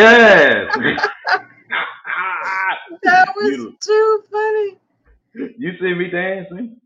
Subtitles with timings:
[0.00, 0.72] Yes.
[3.02, 4.78] That was You- too funny.
[5.58, 6.76] you see me dancing?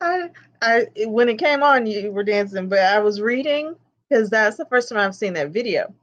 [0.00, 0.30] I,
[0.62, 3.74] I, when it came on, you were dancing, but I was reading
[4.08, 5.94] because that's the first time I've seen that video.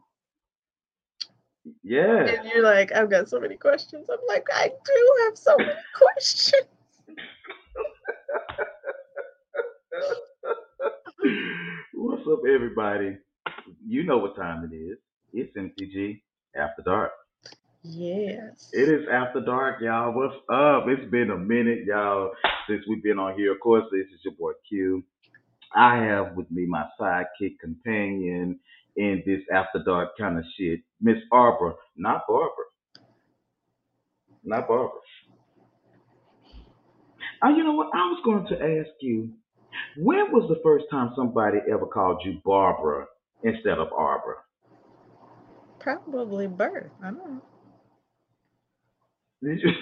[1.84, 2.26] Yeah.
[2.26, 4.08] And you're like, I've got so many questions.
[4.09, 6.67] I'm like, I do have so many questions.
[11.94, 13.17] What's up, everybody?
[13.86, 14.98] You know what time it is.
[15.34, 16.22] It's MTG
[16.56, 17.12] After Dark.
[17.84, 18.70] Yes.
[18.74, 20.14] It is After Dark, y'all.
[20.14, 20.86] What's up?
[20.88, 22.32] It's been a minute, y'all,
[22.68, 23.54] since we've been on here.
[23.54, 25.04] Of course, this is your boy Q.
[25.73, 28.60] I have with me my sidekick companion
[28.98, 32.66] in this After Dark kind of shit, Miss Arbor, not Barbara.
[34.44, 35.00] Not Barbara.
[37.44, 37.90] Oh, you know what?
[37.94, 39.30] I was going to ask you,
[39.98, 43.06] when was the first time somebody ever called you Barbara
[43.44, 44.38] instead of Arbor?
[45.81, 46.92] Probably birth.
[47.03, 47.42] I don't know.
[49.43, 49.71] Did you?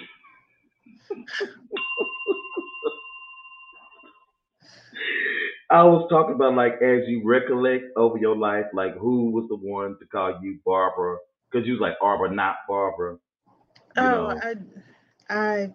[5.70, 9.56] I was talking about like as you recollect over your life, like who was the
[9.56, 11.18] one to call you Barbara?
[11.50, 13.18] Because you was like Arbor, not Barbara.
[13.96, 14.40] You Oh, know.
[14.42, 14.54] I,
[15.28, 15.74] I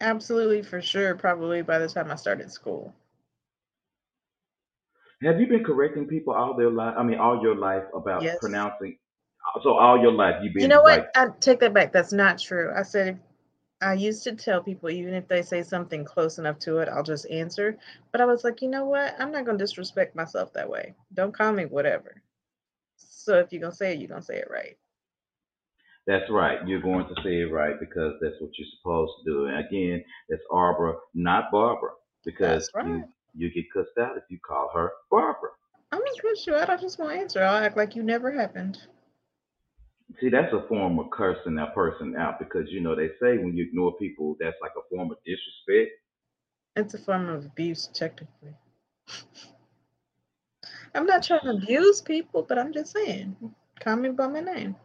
[0.00, 1.14] absolutely for sure.
[1.16, 2.94] Probably by the time I started school.
[5.22, 6.94] Have you been correcting people all their life?
[6.98, 8.38] I mean, all your life about Yes.
[8.38, 8.98] pronouncing.
[9.62, 10.98] So all your life you've been You know what?
[10.98, 11.92] like, I take that back.
[11.92, 12.72] That's not true.
[12.74, 13.18] I said
[13.80, 17.02] I used to tell people even if they say something close enough to it, I'll
[17.02, 17.78] just answer.
[18.10, 19.14] But I was like, you know what?
[19.18, 20.94] I'm not gonna disrespect myself that way.
[21.14, 22.22] Don't call me whatever.
[22.96, 24.76] So if you're gonna say it, you're gonna say it right.
[26.06, 26.66] That's right.
[26.66, 29.46] You're going to say it right because that's what you're supposed to do.
[29.46, 31.90] And again, it's Arbor, not Barbara,
[32.24, 33.04] because That's you
[33.34, 35.50] you get cussed out if you call her Barbara.
[35.92, 36.70] I'm not cuss you out.
[36.70, 37.42] I just won't answer.
[37.42, 38.78] I'll act like you never happened.
[40.20, 43.54] See, that's a form of cursing that person out because you know they say when
[43.56, 45.92] you ignore people, that's like a form of disrespect.
[46.76, 48.54] It's a form of abuse, technically.
[50.94, 53.36] I'm not trying to abuse people, but I'm just saying,
[53.80, 54.76] call me by my name.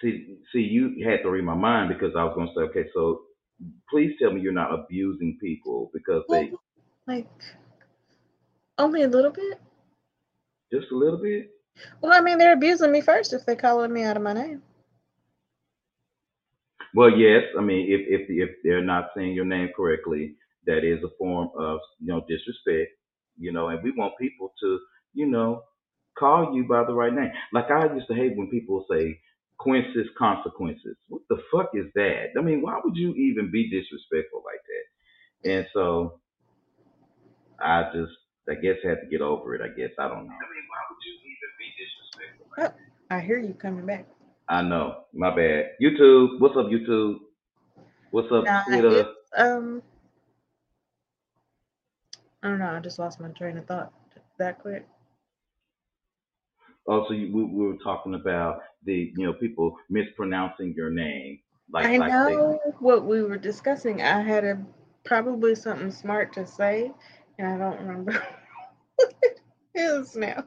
[0.00, 2.88] See, see, you had to read my mind because I was going to say, okay,
[2.94, 3.22] so
[3.90, 6.52] please tell me you're not abusing people because they
[7.06, 7.26] like,
[8.78, 9.58] only a little bit.
[10.72, 11.50] just a little bit.
[12.00, 14.62] Well, I mean, they're abusing me first if they're calling me out of my name.
[16.94, 21.02] Well, yes, I mean if if if they're not saying your name correctly, that is
[21.04, 22.92] a form of you know disrespect,
[23.38, 24.80] you know, and we want people to
[25.14, 25.62] you know
[26.18, 27.32] call you by the right name.
[27.52, 29.20] Like I used to hate when people say
[29.58, 30.96] Quincy's consequences.
[31.08, 32.30] What the fuck is that?
[32.38, 34.62] I mean, why would you even be disrespectful like
[35.44, 35.50] that?
[35.50, 36.20] And so
[37.60, 38.12] I just
[38.48, 39.62] I guess had to get over it.
[39.62, 40.34] I guess I don't know.
[40.34, 40.85] I mean, why would you even
[42.56, 42.72] Like
[43.10, 44.06] I hear you coming back.
[44.48, 45.04] I know.
[45.12, 45.70] My bad.
[45.82, 46.40] YouTube.
[46.40, 47.16] What's up, YouTube?
[48.10, 49.00] What's up, Nah, Twitter?
[49.00, 49.82] it's, um,
[52.42, 52.70] I don't know.
[52.70, 53.92] I just lost my train of thought
[54.38, 54.86] that quick.
[56.86, 61.40] Also, you, we, we were talking about the you know people mispronouncing your name.
[61.72, 64.02] Like, I like know what we were discussing.
[64.02, 64.64] I had a
[65.04, 66.92] probably something smart to say,
[67.38, 68.12] and I don't remember
[68.96, 69.40] what it
[69.74, 70.44] is now.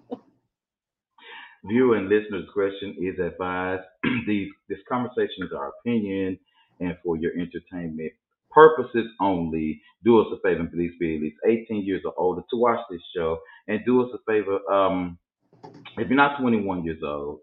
[1.66, 3.84] Viewer and listener discretion is advised.
[4.28, 6.40] These this conversation is our opinion
[6.80, 8.14] and for your entertainment
[8.52, 9.82] purposes only.
[10.04, 12.80] Do us a favor and please be at least 18 years or older to watch
[12.90, 14.60] this show, and do us a favor.
[14.72, 15.20] Um,
[15.98, 17.42] if you're not 21 years old,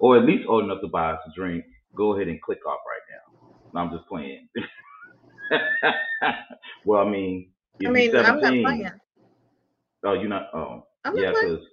[0.00, 1.64] or at least old enough to buy us a drink,
[1.96, 3.80] go ahead and click off right now.
[3.80, 4.48] No, I'm just playing.
[6.84, 8.90] well, I mean, if I mean, you're I'm 17, not playing.
[10.04, 10.48] oh, you're not.
[10.54, 11.52] Oh, I'm yeah, not playing.
[11.52, 11.66] because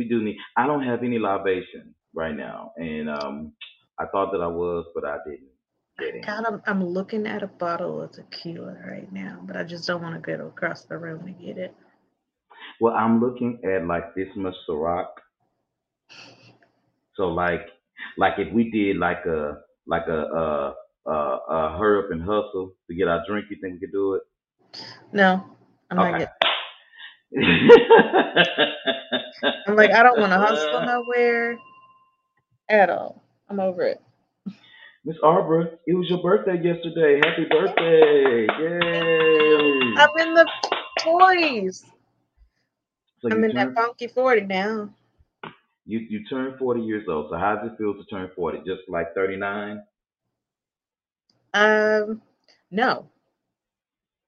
[0.00, 0.38] we do need.
[0.56, 3.54] I don't have any libation right now, and um,
[4.00, 5.50] I thought that I was, but I didn't
[6.00, 6.26] get it.
[6.26, 10.02] God, I'm, I'm looking at a bottle of tequila right now, but I just don't
[10.02, 11.74] want to go across the room to get it.
[12.80, 15.08] Well, I'm looking at like this much Ciroc.
[17.16, 17.66] So like,
[18.18, 20.74] like if we did like a like a uh
[21.10, 24.14] uh uh hurry up and hustle to get our drink, you think we could do
[24.16, 24.22] it?
[25.12, 25.44] No,
[25.90, 26.18] I'm not Okay.
[26.18, 26.34] getting.
[29.66, 31.56] I'm like, I don't want to hustle nowhere.
[32.68, 33.22] at all.
[33.48, 34.00] I'm over it.
[35.04, 37.20] Miss Arbor, it was your birthday yesterday.
[37.24, 38.46] Happy birthday!
[38.60, 39.94] Yay!
[39.96, 40.46] I'm in the
[41.00, 41.84] 40s.
[43.22, 44.90] So I'm in that funky 40 now.
[45.86, 47.28] you you turned forty years old.
[47.30, 48.58] So how does it feel to turn forty?
[48.58, 49.82] Just like thirty nine?
[51.54, 52.22] Um,
[52.70, 53.08] no,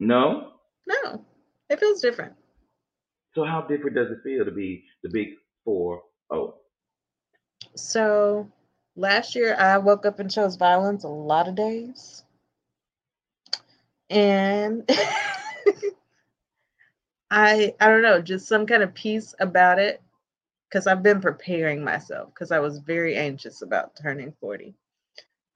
[0.00, 0.52] No.
[0.86, 1.24] no,
[1.70, 2.32] it feels different.
[3.34, 5.28] So how different does it feel to be the big
[5.64, 6.56] four oh?
[7.74, 8.50] So
[8.96, 12.24] last year I woke up and chose violence a lot of days.
[14.10, 14.84] And
[17.30, 20.02] I I don't know, just some kind of peace about it
[20.68, 24.74] because I've been preparing myself because I was very anxious about turning 40.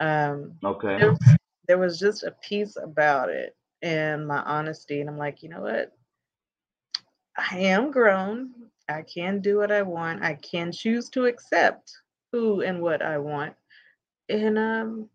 [0.00, 0.98] Um Okay.
[0.98, 1.36] there was,
[1.68, 5.62] there was just a peace about it and my honesty and I'm like, you know
[5.62, 5.95] what?
[7.38, 8.50] I am grown.
[8.88, 10.22] I can do what I want.
[10.22, 11.92] I can choose to accept
[12.32, 13.54] who and what I want.
[14.28, 15.08] And um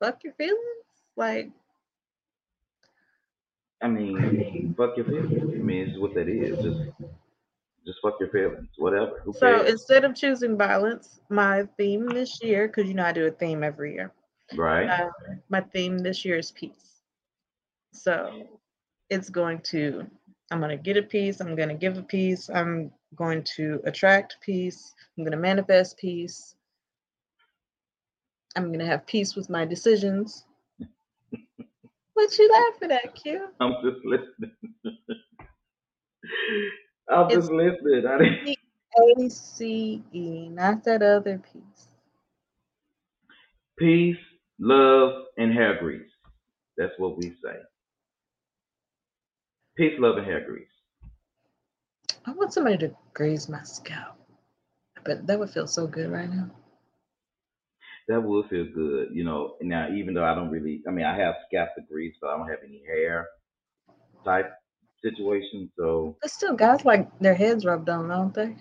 [0.00, 0.60] fuck your feelings.
[1.16, 1.50] Like
[3.82, 5.54] I mean, fuck your feelings.
[5.54, 6.62] I mean, it's what that is.
[6.62, 6.80] Just
[7.86, 8.68] just fuck your feelings.
[8.76, 9.20] Whatever.
[9.24, 9.70] Who so cares?
[9.70, 13.62] instead of choosing violence, my theme this year, because you know I do a theme
[13.62, 14.12] every year.
[14.54, 14.88] Right.
[14.88, 15.10] Uh,
[15.48, 17.02] my theme this year is peace.
[17.92, 18.48] So
[19.08, 20.06] it's going to,
[20.50, 21.40] I'm going to get a piece.
[21.40, 22.48] I'm going to give a piece.
[22.48, 24.94] I'm going to attract peace.
[25.16, 26.54] I'm going to manifest peace.
[28.54, 30.44] I'm going to have peace with my decisions.
[32.14, 33.46] What you laughing at, Q?
[33.60, 34.52] I'm just listening.
[37.10, 38.06] I'm It's just listening.
[38.06, 38.56] I didn't...
[38.98, 41.88] A C E, not that other piece.
[43.78, 44.16] Peace,
[44.58, 46.10] love, and hair grease.
[46.78, 47.58] That's what we say.
[49.76, 50.68] Peace, love, and hair grease.
[52.26, 54.18] I want somebody to graze my scalp.
[55.04, 56.50] But that would feel so good right now.
[58.08, 59.56] That would feel good, you know.
[59.60, 62.36] Now, even though I don't really, I mean, I have scalp to grease, but I
[62.38, 63.28] don't have any hair
[64.24, 64.52] type
[65.02, 65.70] situation.
[65.76, 68.56] So, But still, guys like their heads rubbed on, don't they?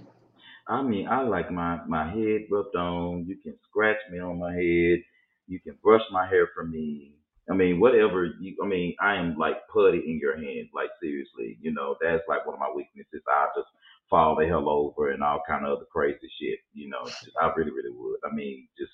[0.68, 3.26] I mean, I like my my head rubbed on.
[3.28, 5.00] You can scratch me on my head.
[5.48, 7.15] You can brush my hair for me.
[7.50, 8.56] I mean, whatever you.
[8.64, 10.70] I mean, I am like putty in your hand.
[10.74, 13.22] Like seriously, you know, that's like one of my weaknesses.
[13.28, 13.68] I just
[14.10, 16.60] fall the hell over and all kind of other crazy shit.
[16.74, 18.20] You know, just, I really, really would.
[18.30, 18.92] I mean, just,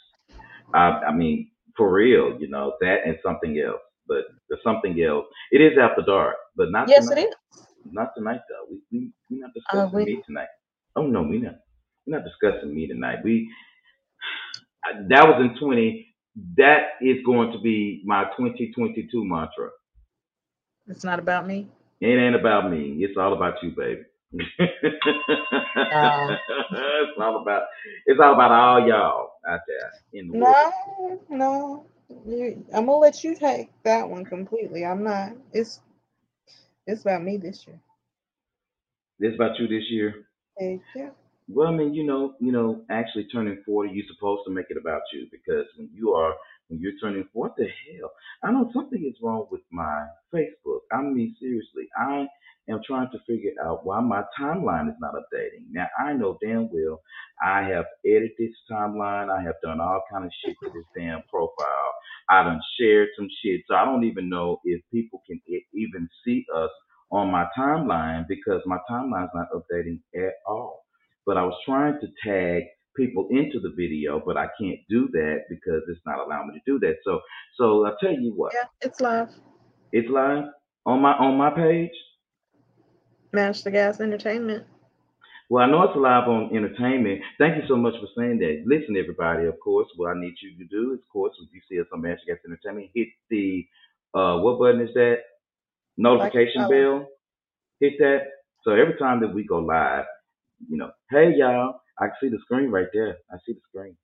[0.73, 3.81] I, I mean, for real, you know, that and something else.
[4.07, 7.17] But the something else, it is after dark, but not Yes, tonight.
[7.17, 7.35] it is.
[7.91, 8.67] Not tonight though.
[8.71, 10.49] We we we not Uh, discussing we- me tonight.
[10.95, 11.55] Oh no, we not.
[12.07, 13.19] We're not discussing me tonight.
[13.23, 13.49] We
[15.09, 16.10] that was in twenty.
[16.57, 19.69] That is going to be my 2022 mantra.
[20.87, 21.67] It's not about me.
[21.99, 22.97] It ain't about me.
[22.99, 24.01] It's all about you, baby.
[25.93, 26.35] Uh.
[26.71, 27.63] it's all about
[28.05, 30.55] it's all about all y'all out there in the world.
[30.99, 31.85] No, no.
[32.25, 34.85] You, I'm gonna let you take that one completely.
[34.85, 35.33] I'm not.
[35.53, 35.81] It's
[36.87, 37.79] it's about me this year.
[39.19, 40.25] It's about you this year.
[40.59, 41.09] Heck yeah.
[41.49, 44.77] Well, I mean, you know, you know, actually turning forty, you're supposed to make it
[44.79, 46.35] about you because when you are
[46.69, 48.11] when you're turning what the hell?
[48.43, 50.81] I know something is wrong with my Facebook.
[50.91, 52.27] I mean, seriously, I
[52.69, 55.65] am trying to figure out why my timeline is not updating.
[55.71, 57.01] Now I know damn well
[57.43, 59.29] I have edited this timeline.
[59.29, 61.93] I have done all kind of shit to this damn profile.
[62.29, 65.41] I done shared some shit, so I don't even know if people can
[65.75, 66.71] even see us
[67.11, 70.80] on my timeline because my timeline's not updating at all
[71.25, 72.63] but I was trying to tag
[72.95, 76.61] people into the video, but I can't do that because it's not allowing me to
[76.65, 76.97] do that.
[77.05, 77.21] So,
[77.57, 79.29] so I tell you what, Yeah, it's live.
[79.91, 80.45] it's live
[80.85, 81.91] on my on my page.
[83.33, 84.65] The Gas Entertainment.
[85.49, 87.21] Well, I know it's live on entertainment.
[87.37, 88.63] Thank you so much for saying that.
[88.65, 91.61] Listen, everybody, of course, what I need you to do is, of course, if you
[91.69, 93.65] see us on Magic Gas Entertainment, hit the
[94.15, 95.17] uh, what button is that?
[95.97, 97.07] Notification Like, bell.
[97.79, 98.21] Hit that.
[98.63, 100.05] So every time that we go live,
[100.69, 103.17] you know, hey y'all, I can see the screen right there.
[103.31, 103.97] I see the screen.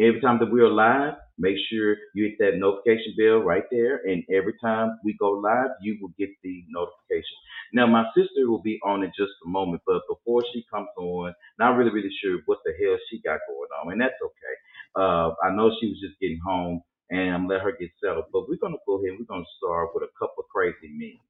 [0.00, 4.00] Every time that we're live, make sure you hit that notification bell right there.
[4.06, 7.36] And every time we go live, you will get the notification.
[7.74, 11.34] Now, my sister will be on in just a moment, but before she comes on,
[11.58, 14.54] not really, really sure what the hell she got going on, and that's okay.
[14.96, 18.26] Uh, I know she was just getting home, and I'm let her get settled.
[18.32, 19.10] But we're gonna go ahead.
[19.10, 21.20] and We're gonna start with a couple of crazy memes.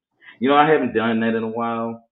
[0.40, 2.08] You know, I haven't done that in a while,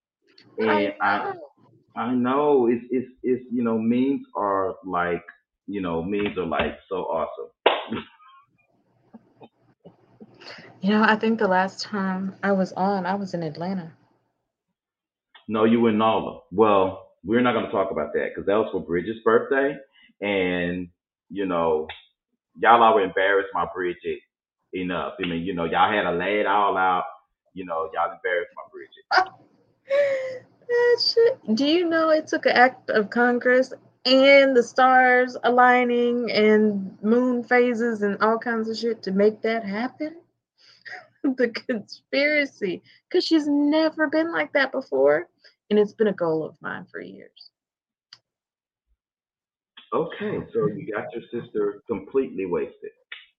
[0.59, 1.50] and I know.
[1.97, 5.25] I know it's it's it's you know memes are like
[5.67, 7.51] you know memes are like so awesome.
[10.81, 13.93] You know, I think the last time I was on, I was in Atlanta.
[15.49, 16.41] No, you were in Nala.
[16.53, 19.77] Well, we're not going to talk about that because that was for Bridget's birthday,
[20.23, 20.89] and
[21.29, 21.89] you know,
[22.59, 24.21] y'all already embarrassed my Bridget
[24.73, 25.15] enough.
[25.23, 27.05] I mean, you know, y'all had to lay it all out.
[27.53, 29.29] You know, y'all embarrassed my Bridget.
[30.71, 31.57] That shit.
[31.57, 33.73] Do you know it took an act of Congress
[34.05, 39.65] and the stars aligning and moon phases and all kinds of shit to make that
[39.65, 40.15] happen?
[41.25, 42.83] the conspiracy.
[43.09, 45.29] Because she's never been like that before.
[45.71, 47.51] And it's been a goal of mine for years.
[49.93, 52.93] Okay, so you got your sister completely wasted.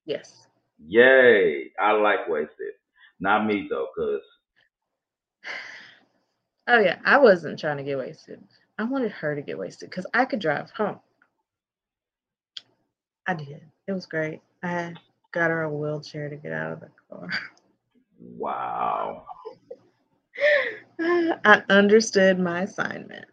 [0.06, 0.48] Yes.
[0.86, 1.72] Yay!
[1.80, 2.74] I like wasted.
[3.22, 4.22] Not me though, cause
[6.68, 7.00] Oh, yeah.
[7.06, 8.44] I wasn't trying to get wasted.
[8.78, 11.00] I wanted her to get wasted because I could drive home.
[13.28, 13.62] I did.
[13.88, 14.42] It was great.
[14.64, 14.94] I
[15.32, 17.30] got her a wheelchair to get out of the car.
[18.20, 19.26] wow.
[21.00, 23.26] I understood my assignment.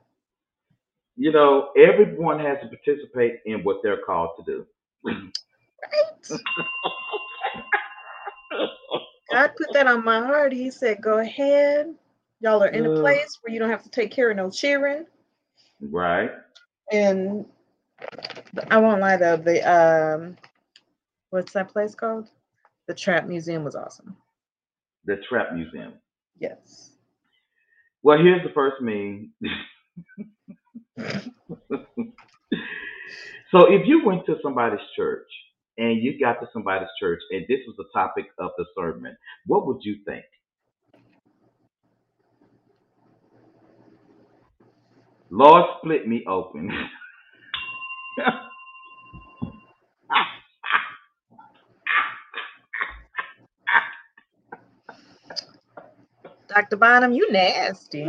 [1.16, 4.66] You know, everyone has to participate in what they're called to do.
[5.02, 5.16] Right?
[9.30, 10.52] God put that on my heart.
[10.52, 11.94] He said, Go ahead.
[12.40, 13.00] Y'all are in a Uh.
[13.00, 15.06] place where you don't have to take care of no cheering.
[15.80, 16.30] right?
[16.92, 17.46] And
[18.70, 20.36] I won't lie though, the um
[21.30, 22.30] what's that place called?
[22.86, 24.16] The Trap Museum was awesome.
[25.04, 25.94] The Trap Museum.
[26.38, 26.92] Yes.
[28.02, 29.32] Well, here's the first meme.
[33.50, 35.28] so if you went to somebody's church
[35.78, 39.16] and you got to somebody's church and this was the topic of the sermon,
[39.46, 40.24] what would you think?
[45.30, 46.70] Lord split me open.
[56.48, 56.76] Dr.
[56.76, 58.06] Bonham, you nasty.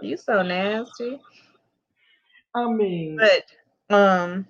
[0.00, 1.18] You so nasty.
[2.54, 4.46] I mean, But um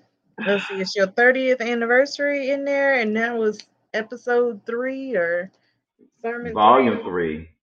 [0.46, 3.60] let's see, it's your 30th anniversary in there, and that was
[3.94, 5.50] episode three or
[6.20, 7.04] sermon volume three.
[7.04, 7.53] three.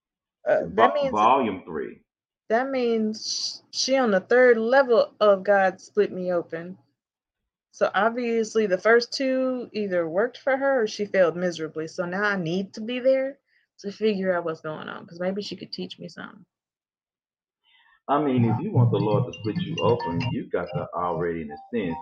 [0.48, 2.00] Uh, that means volume three.
[2.48, 6.78] that means she on the third level of God split me open.
[7.70, 11.88] So obviously the first two either worked for her or she failed miserably.
[11.88, 13.38] So now I need to be there
[13.80, 16.44] to figure out what's going on because maybe she could teach me something.
[18.08, 21.42] I mean, if you want the Lord to split you open, you got to already,
[21.42, 21.96] in a sense,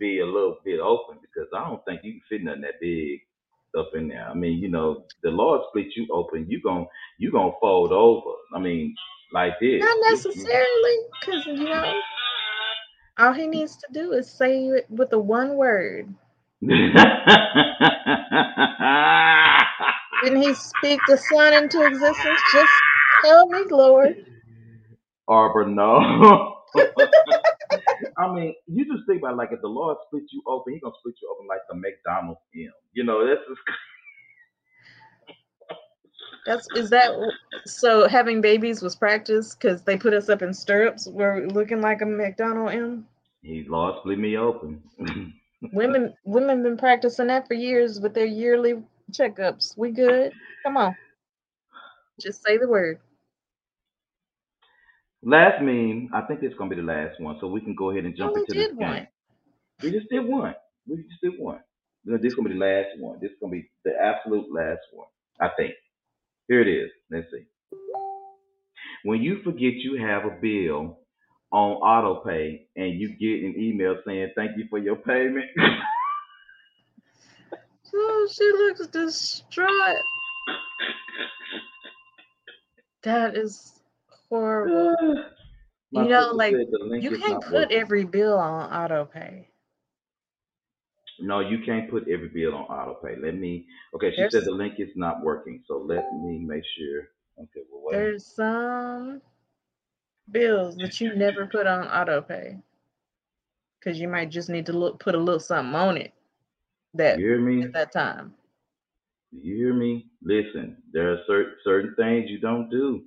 [0.00, 3.20] be a little bit open because I don't think you can fit nothing that big
[3.76, 4.28] up in there.
[4.28, 6.86] I mean, you know, the Lord split you open, you gon'
[7.18, 8.30] you gonna fold over.
[8.54, 8.94] I mean,
[9.32, 9.80] like this.
[9.80, 12.00] Not necessarily, because you know,
[13.18, 16.12] all he needs to do is say it with the one word.
[20.22, 22.40] Didn't he speak the sun into existence?
[22.52, 22.72] Just
[23.24, 24.24] tell me, Lord.
[25.28, 26.56] Arbor, no.
[28.18, 30.94] I mean, you just think about like if the Lord splits you open, He gonna
[31.00, 32.72] split you open like the McDonald's M.
[32.92, 33.60] You know, that's just
[36.46, 37.10] That's is that
[37.64, 38.06] so?
[38.06, 41.06] Having babies was practice because they put us up in stirrups.
[41.06, 43.06] We're looking like a McDonald M.
[43.42, 44.82] He Lord split me open.
[45.72, 49.78] Women, women been practicing that for years with their yearly checkups.
[49.78, 50.34] We good?
[50.62, 50.94] Come on,
[52.20, 53.00] just say the word.
[55.24, 58.06] Last meme, I think it's gonna be the last one, so we can go ahead
[58.06, 58.90] and oh, jump Only into did this one.
[58.90, 59.08] game.
[59.82, 60.56] We just did one.
[60.88, 61.60] We just did one.
[62.04, 63.20] You know, This is gonna be the last one.
[63.20, 65.08] This is gonna be the absolute last one.
[65.40, 65.74] I think.
[66.48, 66.92] Here it is.
[67.10, 67.46] Let's see.
[69.04, 71.00] When you forget you have a bill
[71.52, 75.46] on auto pay and you get an email saying thank you for your payment.
[77.94, 79.98] Oh, she looks distraught.
[83.04, 83.72] That is
[84.30, 85.24] horrible.
[85.90, 87.78] You know, like, said the link You can't put working.
[87.78, 89.48] every bill on auto pay.
[91.20, 93.14] No, you can't put every bill on auto pay.
[93.22, 93.68] Let me.
[93.94, 97.02] Okay, she There's- said the link is not working, so let me make sure.
[97.38, 97.92] Okay, well, wait.
[97.96, 99.22] There's some
[100.32, 102.58] bills that you never put on auto pay
[103.78, 106.12] because you might just need to look put a little something on it
[106.94, 107.62] that You hear me?
[107.62, 108.34] at that time.
[109.30, 110.06] You hear me?
[110.22, 113.04] Listen, there are certain certain things you don't do,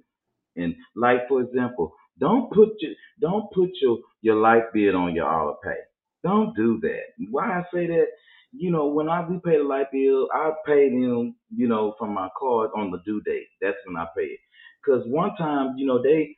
[0.57, 5.27] and like for example, don't put your don't put your your light bill on your
[5.27, 5.77] auto pay.
[6.23, 7.03] Don't do that.
[7.31, 8.07] Why I say that?
[8.53, 12.13] You know, when I we pay the light bill, I pay them, you know, from
[12.13, 13.47] my card on the due date.
[13.61, 14.39] That's when I pay it.
[14.85, 16.35] Cause one time, you know, they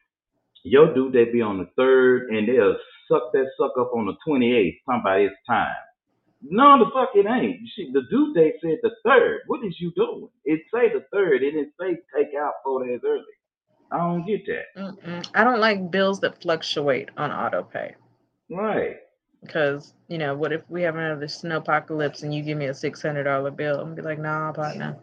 [0.63, 2.77] your due date be on the third, and they'll
[3.09, 4.77] suck that suck up on the twenty eighth.
[4.87, 5.75] Somebody it's time.
[6.41, 7.61] No, the fuck it ain't.
[7.75, 9.41] She, the due date said the third.
[9.47, 10.29] What is you doing?
[10.45, 11.43] It say the third.
[11.43, 13.23] It didn't say take out four days early.
[13.91, 14.81] I don't get that.
[14.81, 15.27] Mm-mm.
[15.33, 17.95] I don't like bills that fluctuate on auto pay.
[18.49, 18.97] Right.
[19.41, 22.71] Because, you know, what if we have another snow apocalypse and you give me a
[22.71, 23.75] $600 bill?
[23.75, 24.97] I'm going to be like, nah, partner.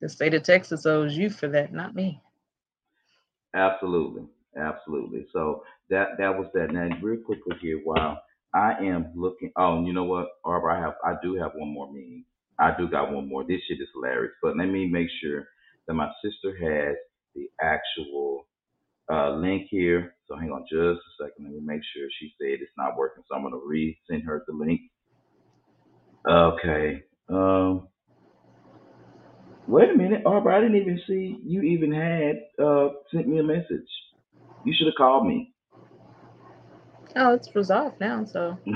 [0.00, 2.20] The state of Texas owes you for that, not me.
[3.54, 4.24] Absolutely.
[4.56, 5.26] Absolutely.
[5.32, 6.72] So that that was that.
[6.72, 8.20] Now, real quickly here, while
[8.54, 9.50] I am looking.
[9.56, 12.24] Oh, you know what, Arbor, I have I do have one more meme.
[12.58, 13.44] I do got one more.
[13.44, 14.32] This shit is hilarious.
[14.42, 15.48] But let me make sure
[15.86, 16.96] that my sister has
[17.34, 18.46] the actual
[19.12, 20.14] uh, link here.
[20.28, 21.46] So hang on just a second.
[21.46, 23.24] Let me make sure she said it's not working.
[23.28, 24.80] So I'm gonna resend her the link.
[26.28, 27.02] Okay.
[27.30, 27.88] Um.
[29.66, 30.50] Wait a minute, Arbor.
[30.52, 33.88] I didn't even see you even had uh sent me a message.
[34.64, 35.54] You should have called me.
[37.16, 38.58] Oh, it's resolved now, so.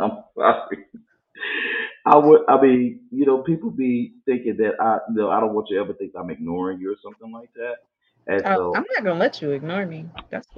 [0.00, 0.86] I'm sorry.
[2.06, 2.42] I would.
[2.48, 5.76] I mean, you know, people be thinking that I, you know, I don't want you
[5.78, 7.76] to ever think I'm ignoring you or something like that.
[8.28, 10.06] And Oh, so, I'm not gonna let you ignore me.
[10.30, 10.48] That's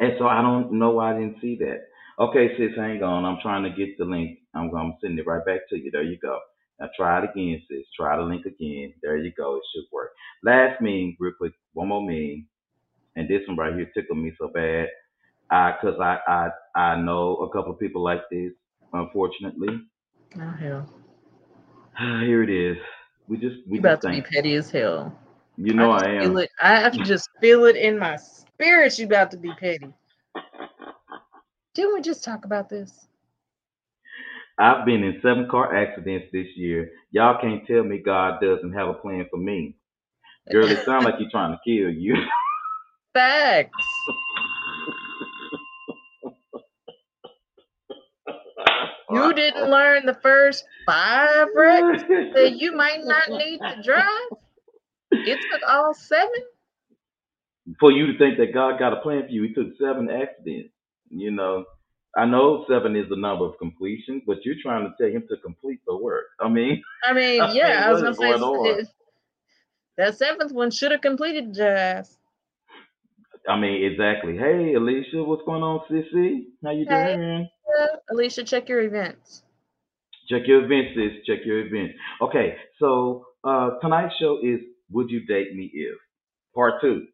[0.00, 1.86] and so I don't know why I didn't see that.
[2.20, 3.24] Okay, sis, hang on.
[3.24, 4.40] I'm trying to get the link.
[4.54, 5.90] I'm, I'm sending it right back to you.
[5.90, 6.38] There you go.
[6.80, 7.86] Now try it again, sis.
[7.98, 8.94] Try the link again.
[9.02, 9.56] There you go.
[9.56, 10.12] It should work.
[10.44, 11.54] Last meme, real quick.
[11.74, 12.46] One more meme,
[13.16, 14.88] and this one right here tickled me so bad.
[15.50, 16.48] I, cause I, I,
[16.80, 18.52] I know a couple of people like this.
[18.92, 19.68] Unfortunately,
[20.38, 20.92] oh hell.
[21.98, 22.76] Ah, here it is.
[23.28, 25.16] We just, we You about just to be petty as hell.
[25.56, 26.36] You know just I am.
[26.60, 28.98] I have to just feel it in my spirit.
[28.98, 29.92] You about to be petty.
[31.74, 33.06] Didn't we just talk about this?
[34.58, 36.90] I've been in seven car accidents this year.
[37.10, 39.76] Y'all can't tell me God doesn't have a plan for me.
[40.50, 42.14] Girl, it sounds like he's trying to kill you.
[43.14, 43.70] Facts.
[49.10, 52.02] You didn't learn the first five wrecks
[52.34, 54.30] that you might not need to drive.
[55.12, 56.30] It took all seven.
[57.80, 60.70] for you to think that God got a plan for you, he took seven accidents.
[61.10, 61.64] You know,
[62.16, 65.36] I know seven is the number of completion, but you're trying to tell him to
[65.38, 66.26] complete the work.
[66.40, 68.80] I mean, I mean, I yeah, mean, I was gonna say going on?
[68.80, 68.88] it-
[69.98, 72.16] that seventh one should have completed ass.
[73.48, 74.36] I mean, exactly.
[74.38, 76.44] Hey, Alicia, what's going on, sissy?
[76.64, 77.16] How you Hey.
[77.16, 77.48] doing?
[78.10, 79.42] Alicia, check your events.
[80.28, 81.24] Check your events, sis.
[81.26, 81.92] Check your event.
[82.20, 85.98] Okay, so uh tonight's show is Would You Date Me If?
[86.54, 87.06] Part two.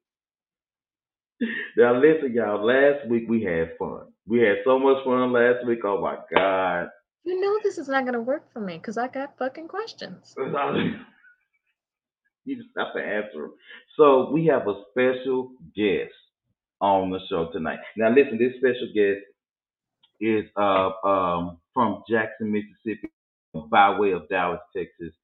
[1.76, 4.06] Now listen, y'all, last week we had fun.
[4.26, 5.78] We had so much fun last week.
[5.84, 6.88] Oh my God.
[7.24, 10.34] You know this is not gonna work for me because I got fucking questions.
[12.44, 13.52] you just have to answer them.
[13.96, 16.12] So we have a special guest
[16.80, 17.78] on the show tonight.
[17.96, 19.20] Now listen, this special guest
[20.20, 23.10] is uh um from Jackson, Mississippi,
[23.70, 25.14] by way of Dallas, Texas.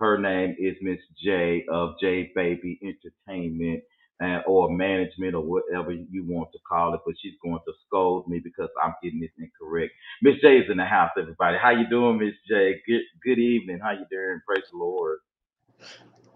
[0.00, 3.82] Her name is Miss J of J Baby Entertainment
[4.20, 8.28] and or management or whatever you want to call it, but she's going to scold
[8.28, 9.92] me because I'm getting this incorrect.
[10.22, 11.58] Miss J is in the house, everybody.
[11.62, 12.82] How you doing, Miss J?
[12.88, 13.80] Good good evening.
[13.82, 14.40] How you doing?
[14.46, 15.18] Praise the Lord.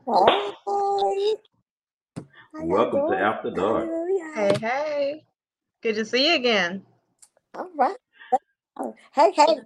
[0.07, 1.35] Hey,
[2.59, 3.17] Welcome to?
[3.17, 3.91] After Dark.
[4.35, 5.25] Hey, hey.
[5.83, 6.85] Good to see you again.
[7.55, 7.97] All right.
[8.79, 9.61] Oh, Hey, hey.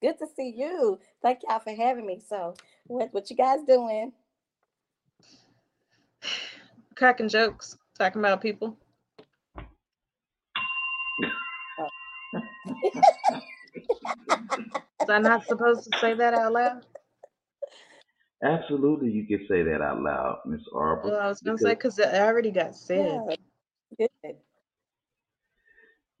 [0.00, 0.98] Good to see you.
[1.22, 2.20] Thank y'all for having me.
[2.28, 2.54] So,
[2.86, 4.12] what what you guys doing?
[6.94, 8.76] Cracking jokes, talking about people.
[11.80, 11.88] Oh.
[15.00, 16.86] Was I not supposed to say that out loud?
[18.44, 21.08] Absolutely, you can say that out loud, Miss Arbor.
[21.10, 23.20] Well, I was gonna say because- because it already got said.
[23.98, 24.36] Yeah, good.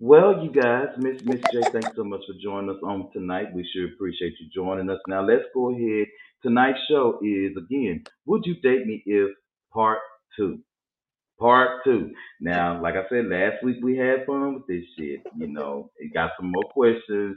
[0.00, 3.54] Well, you guys, Miss Miss J, thanks so much for joining us on tonight.
[3.54, 5.00] We sure appreciate you joining us.
[5.08, 6.08] Now let's go ahead.
[6.42, 9.30] Tonight's show is again, Would You Date Me If
[9.72, 10.00] Part
[10.36, 10.60] Two.
[11.40, 12.12] Part two.
[12.40, 15.20] Now, like I said, last week we had fun with this shit.
[15.36, 17.36] You know, it got some more questions.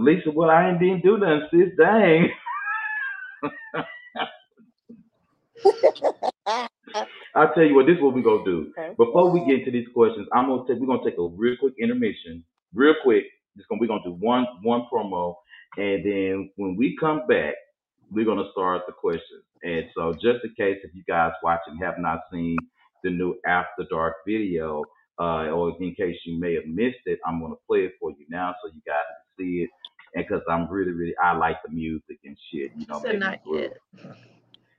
[0.00, 1.70] Lisa, well, I ain't didn't do nothing, sis.
[1.78, 2.30] Dang.
[7.34, 8.72] I'll tell you what, this is what we're gonna do.
[8.96, 11.74] Before we get into these questions, I'm gonna take we're gonna take a real quick
[11.80, 13.24] intermission, real quick.
[13.56, 15.34] Just gonna we're gonna do one one promo,
[15.76, 17.54] and then when we come back,
[18.10, 19.44] we're gonna start the questions.
[19.62, 22.56] And so, just in case if you guys watching have not seen
[23.02, 24.82] the new After Dark video,
[25.18, 28.26] uh, or in case you may have missed it, I'm gonna play it for you
[28.28, 29.70] now so you guys can see it.
[30.14, 32.70] And because I'm really, really, I like the music and shit.
[32.76, 33.72] You know, Said make me not yet.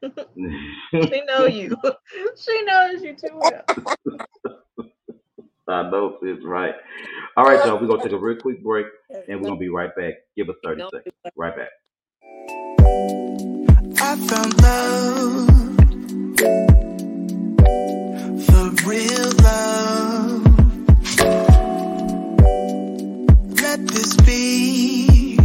[0.02, 1.76] She know you.
[2.38, 3.64] she knows you too well.
[5.68, 6.74] I know it's right.
[7.38, 7.80] All right, y'all.
[7.80, 8.88] We're gonna take a real quick break,
[9.28, 10.14] and we're gonna be right back.
[10.36, 11.16] Give us 30 seconds.
[11.36, 11.70] Right back.
[14.02, 15.50] I found love
[18.46, 20.44] For real love.
[23.62, 25.36] Let this be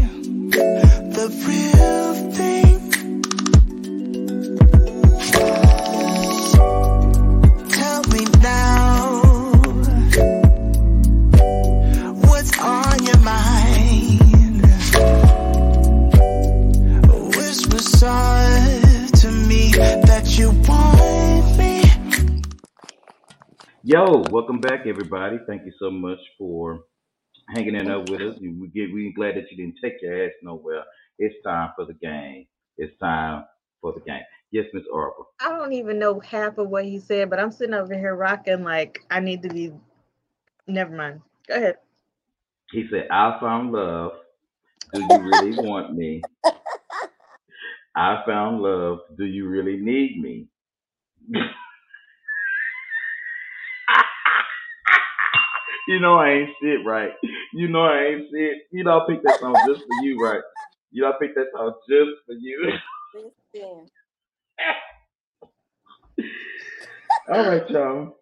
[0.71, 1.74] the real
[23.87, 25.37] Yo, welcome back, everybody.
[25.47, 26.85] Thank you so much for
[27.55, 28.35] hanging in there with us.
[28.41, 30.85] We get we glad that you didn't take your ass nowhere.
[31.19, 32.47] It's time for the game.
[32.79, 33.45] It's time
[33.83, 34.23] for the game.
[34.53, 35.25] Yes, Miss Arbor.
[35.39, 38.65] I don't even know half of what he said, but I'm sitting over here rocking
[38.65, 39.71] like I need to be.
[40.67, 41.21] Never mind.
[41.47, 41.77] Go ahead.
[42.73, 44.13] He said, I found love.
[44.95, 46.23] Do you really want me?
[47.95, 49.01] I found love.
[49.19, 50.49] Do you really need me?
[55.89, 57.13] you know I ain't shit, right?
[57.55, 58.59] You know I ain't shit.
[58.73, 60.43] You know I picked that song just for you, right?
[60.93, 62.73] You know I picked that song just for you.
[63.15, 63.87] Listen,
[67.29, 68.17] All right, y'all.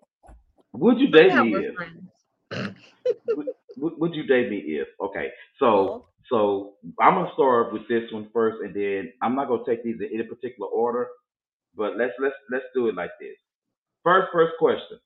[0.74, 1.76] Would you date me if?
[1.76, 2.02] friends.
[3.76, 4.88] Would, would you date me if?
[5.00, 6.06] Okay, so Oh.
[6.30, 10.00] so I'm gonna start with this one first, and then I'm not gonna take these
[10.00, 11.08] in any particular order,
[11.76, 13.36] but let's let's let's do it like this.
[14.04, 14.98] First, first question.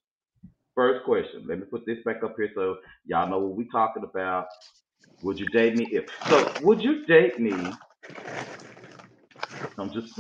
[0.76, 1.46] First question.
[1.48, 4.46] Let me put this back up here so y'all know what we're talking about.
[5.22, 6.04] Would you date me if?
[6.28, 7.72] So, would you date me?
[9.78, 10.12] I'm just.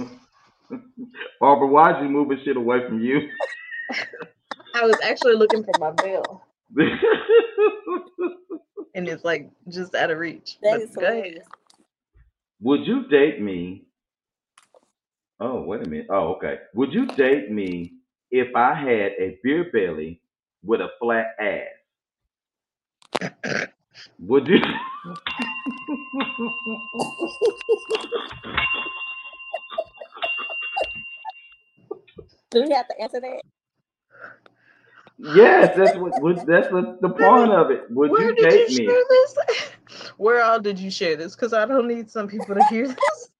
[1.40, 3.28] Barbara, why'd you moving shit away from you?
[4.74, 6.42] I was actually looking for my bill,
[8.94, 10.56] and it's like just out of reach.
[10.62, 11.42] that But go ahead.
[12.62, 13.84] Would you date me?
[15.38, 16.06] Oh, wait a minute.
[16.08, 16.60] Oh, okay.
[16.74, 17.92] Would you date me
[18.30, 20.22] if I had a beer belly
[20.66, 21.68] with a flat ass?
[24.20, 24.60] Would you?
[32.50, 33.42] Do we have to answer that?
[35.18, 36.20] yes, that's what.
[36.20, 37.90] what that's what the point of it.
[37.90, 38.86] Would Where you did date you me?
[38.86, 39.36] share this?
[40.18, 41.34] Where all did you share this?
[41.36, 43.30] Because I don't need some people to hear this.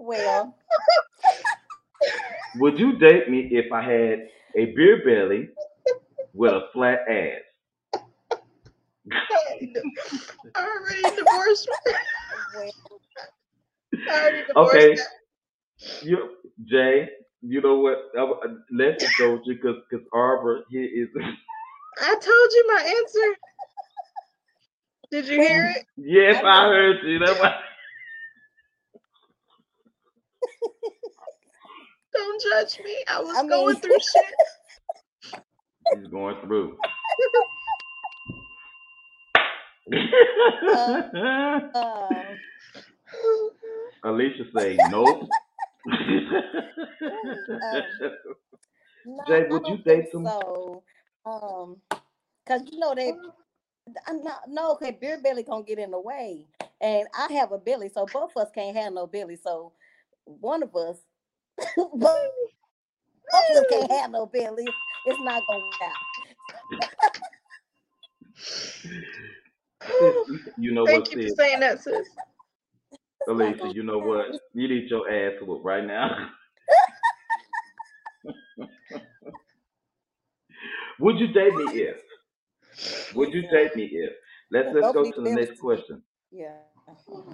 [0.00, 0.56] Well,
[2.56, 5.50] Would you date me if I had a beer belly
[6.34, 7.42] with a flat ass?
[10.56, 11.68] I already divorced.
[12.54, 12.70] well
[14.08, 14.74] I already divorced.
[14.76, 14.96] Okay.
[14.96, 15.08] that.
[16.02, 16.30] You,
[16.66, 17.08] Jay.
[17.42, 17.98] You know what?
[18.18, 21.08] I, I- let's just go with you because because Arbor here is.
[22.00, 23.36] I told you my answer.
[25.10, 25.84] Did you hear it?
[25.96, 27.18] yes, I heard you.
[27.20, 27.54] That's why.
[32.20, 32.94] Don't judge me.
[33.08, 34.34] I was I mean- going through shit.
[35.96, 36.76] He's going through.
[41.74, 42.14] um,
[44.04, 45.28] Alicia say nope.
[45.86, 45.96] no,
[49.26, 50.82] Jay, would you date think some- So,
[51.26, 51.76] um,
[52.46, 53.12] cause you know they,
[54.06, 56.46] I'm not no, okay, beer belly gonna get in the way,
[56.80, 59.36] and I have a belly, so both of us can't have no belly.
[59.42, 59.72] So,
[60.24, 60.98] one of us,
[61.76, 62.26] both, both
[63.32, 64.66] of us can't have no belly.
[65.06, 65.94] It's not gonna work out.
[70.58, 72.08] you know Thank what, you for saying that, sis.
[73.28, 74.26] Alicia, you know what?
[74.54, 76.30] You need your ass whooped right now.
[81.00, 82.02] Would you date me if?
[83.14, 84.12] Would you date me if?
[84.50, 86.02] Let's let's go to the next question.
[86.30, 86.56] Yeah.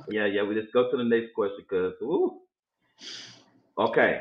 [0.09, 0.43] Yeah, yeah.
[0.43, 2.41] We just go to the next question because ooh.
[3.79, 4.21] Okay.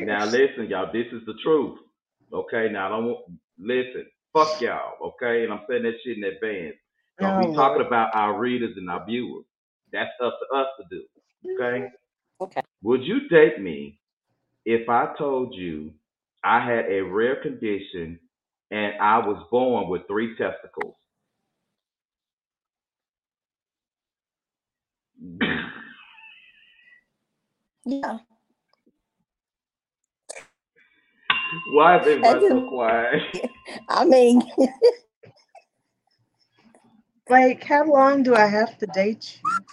[0.00, 0.92] Now listen, y'all.
[0.92, 1.78] This is the truth.
[2.32, 2.68] Okay.
[2.72, 3.26] Now I don't want
[3.58, 4.06] listen.
[4.34, 4.94] Fuck y'all.
[5.02, 5.44] Okay.
[5.44, 6.76] And I'm saying that shit in advance.
[7.20, 9.44] Don't Oh, be talking about our readers and our viewers.
[9.92, 11.04] That's up to us to do.
[11.46, 11.86] Okay.
[11.86, 12.44] Mm-hmm.
[12.44, 12.62] Okay.
[12.82, 14.00] Would you date me
[14.66, 15.92] if I told you
[16.44, 18.20] I had a rare condition
[18.70, 20.96] and I was born with three testicles?
[27.86, 28.18] Yeah.
[31.72, 33.22] Why is everybody so quiet?
[33.88, 34.42] I mean,
[37.30, 39.64] Like, how long do I have to date you?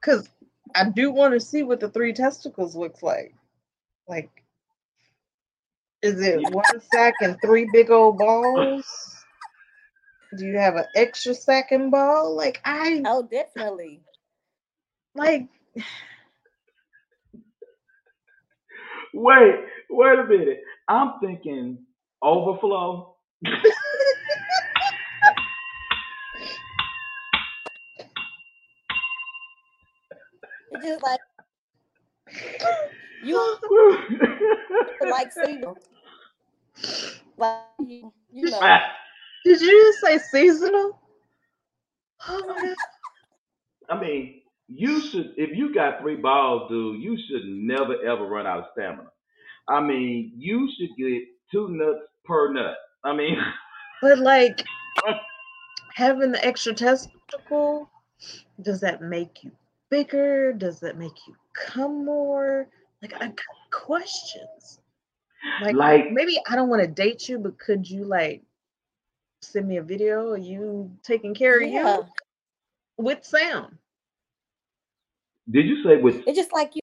[0.00, 0.28] Because
[0.74, 3.32] I do want to see what the three testicles looks like.
[4.08, 4.28] Like,
[6.02, 8.84] is it one sack and three big old balls?
[10.36, 12.34] Do you have an extra sack and ball?
[12.34, 14.00] Like, I oh, definitely.
[15.14, 15.46] Like,
[19.14, 19.54] Wait,
[19.90, 20.62] wait a minute.
[20.88, 21.78] I'm thinking
[22.22, 23.16] overflow.
[30.72, 31.20] It's just like
[33.22, 33.56] you
[35.10, 35.78] like seasonal.
[37.36, 38.58] Like you, you know.
[38.62, 38.80] Ah.
[39.44, 40.98] did you just say seasonal?
[42.28, 42.76] Oh my god.
[43.90, 44.41] I mean,
[44.74, 48.64] you should if you got three balls, dude, you should never ever run out of
[48.72, 49.10] stamina.
[49.68, 52.74] I mean, you should get two nuts per nut.
[53.04, 53.36] I mean,
[54.02, 54.64] But like
[55.94, 57.88] having the extra testicle,
[58.60, 59.52] does that make you
[59.90, 60.52] bigger?
[60.52, 62.68] Does that make you come more?
[63.00, 63.36] Like I got
[63.70, 64.80] questions.
[65.60, 68.42] Like, Like- maybe I don't want to date you, but could you like
[69.40, 72.06] send me a video of you taking care of you
[72.96, 73.76] with sound?
[75.50, 76.82] Did you say with It's just like you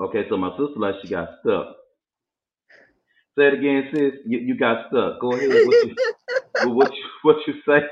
[0.00, 1.76] okay, so my sister like she got stuck.
[3.38, 4.14] Say it again, sis.
[4.26, 5.20] You, you got stuck.
[5.20, 5.50] Go ahead.
[5.64, 5.96] What you,
[6.60, 7.82] what you, what you say?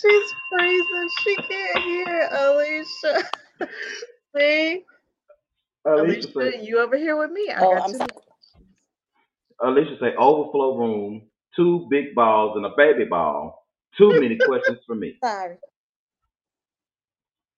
[0.00, 1.10] She's freezing.
[1.24, 3.30] She can't hear Alicia.
[4.36, 4.84] See,
[5.86, 7.50] Alicia Alicia, say, you over here with me?
[7.50, 8.10] I Oh, got I'm two sorry.
[9.62, 11.22] Alicia say overflow room,
[11.56, 13.66] two big balls and a baby ball.
[13.98, 15.16] Too many questions for me.
[15.24, 15.56] sorry.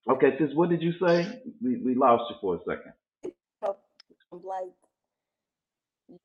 [0.08, 1.42] Okay, sis, what did you say?
[1.62, 2.92] We we lost you for a second.
[4.32, 4.72] I'm like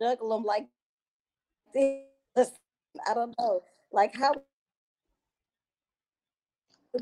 [0.02, 0.68] juggle them like
[1.74, 2.52] this.
[3.08, 3.64] I don't know.
[3.92, 4.34] Like how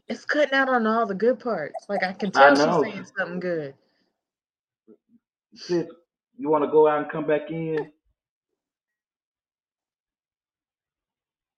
[0.07, 1.85] It's cutting out on all the good parts.
[1.89, 2.83] Like I can tell know.
[2.83, 3.73] she's saying something good.
[5.55, 5.87] Sis,
[6.37, 7.91] you want to go out and come back in?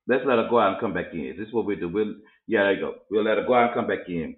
[0.07, 1.35] Let's let her go out and come back in.
[1.37, 1.87] This is what we do.
[1.89, 2.15] We'll,
[2.47, 2.95] yeah, there you go.
[3.09, 4.35] We'll let her go out and come back in.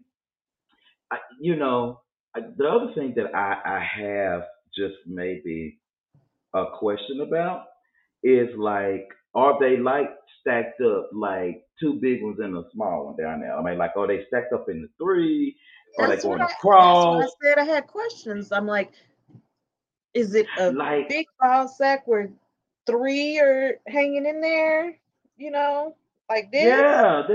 [1.11, 2.01] I, you know,
[2.35, 4.43] I, the other thing that I, I have
[4.77, 5.79] just maybe
[6.53, 7.65] a question about
[8.23, 10.09] is like, are they like
[10.41, 13.55] stacked up like two big ones and a small one down there?
[13.57, 15.55] I mean, like, are they stacked up in the three?
[15.97, 17.15] Are they That's what, going I, that's across?
[17.15, 17.59] what I said.
[17.59, 18.51] I had questions.
[18.51, 18.91] I'm like,
[20.13, 22.29] is it a Like, big ball sack where
[22.85, 24.97] three are hanging in there?
[25.37, 25.95] You know,
[26.29, 26.67] like this.
[26.67, 27.27] yeah,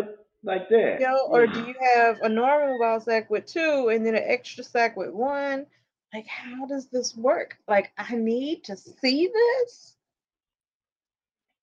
[0.43, 1.01] like that.
[1.01, 4.25] You know, or do you have a normal ball sack with two and then an
[4.25, 5.67] extra sack with one?
[6.15, 7.59] Like, how does this work?
[7.69, 9.97] Like, I need to see this,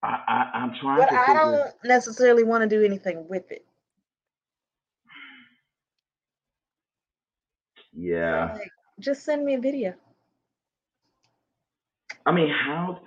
[0.03, 3.65] I, I, I'm trying but to I don't necessarily want to do anything with it.
[8.29, 9.95] So, Yeah, like, just send me a video.
[12.25, 12.99] I mean, how?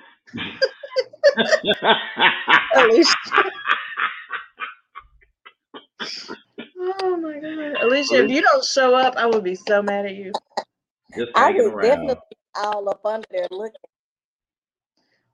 [2.77, 3.15] Alicia.
[6.79, 7.83] oh my god.
[7.83, 10.33] Alicia, if you don't show up, I would be so mad at you.
[11.17, 11.91] Just I hanging was around.
[11.91, 13.73] definitely be all up under there looking.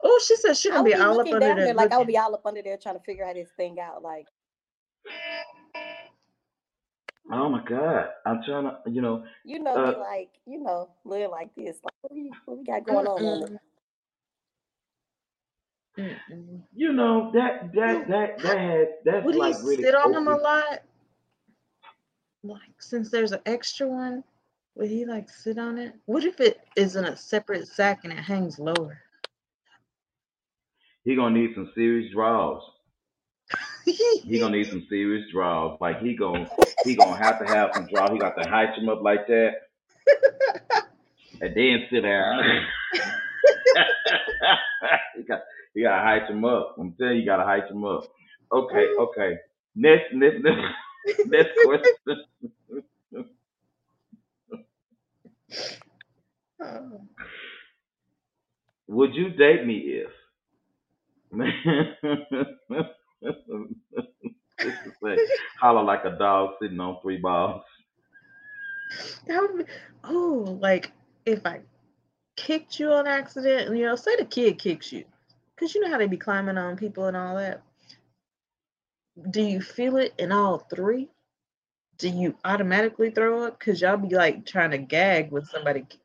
[0.03, 1.67] Oh, she said she's I gonna would be be all up under down there.
[1.67, 2.15] there like I would looking.
[2.15, 4.03] be all up under there trying to figure out this thing out.
[4.03, 4.27] Like
[7.33, 11.31] Oh my God, I'm trying to, you know, you know, Uh, like you know, live
[11.31, 11.79] like this.
[11.83, 13.59] Like what we what we got going on?
[15.99, 16.61] Mm-mm.
[16.75, 20.27] You know that that that that has that's Would like he really sit on them
[20.27, 20.83] a lot?
[22.43, 24.25] Like since there's an extra one,
[24.75, 25.95] would he like sit on it?
[26.07, 29.01] What if it is in a separate sack and it hangs lower?
[31.05, 32.63] He gonna need some serious draws.
[33.85, 35.79] He gonna need some serious draws.
[35.81, 36.49] Like he gonna
[36.85, 38.11] he gonna have to have some draws.
[38.11, 39.53] He got to height him up like that,
[41.43, 42.43] and then sit down.
[45.17, 45.43] he got
[45.75, 46.77] you gotta height him up.
[46.79, 48.05] I'm telling you, you gotta height him up.
[48.53, 49.37] Okay, okay.
[49.75, 50.61] Next, next, next,
[51.27, 52.25] next question.
[58.87, 60.11] Would you date me if?
[65.03, 65.17] say,
[65.61, 67.63] holler like a dog sitting on three balls.
[69.27, 69.73] That would be,
[70.05, 70.93] oh, like
[71.27, 71.61] if I
[72.37, 75.05] kicked you on accident, you know, say the kid kicks you,
[75.55, 77.63] because you know how they be climbing on people and all that.
[79.31, 81.09] Do you feel it in all three?
[81.99, 83.59] Do you automatically throw up?
[83.59, 85.99] Because y'all be like trying to gag when somebody k-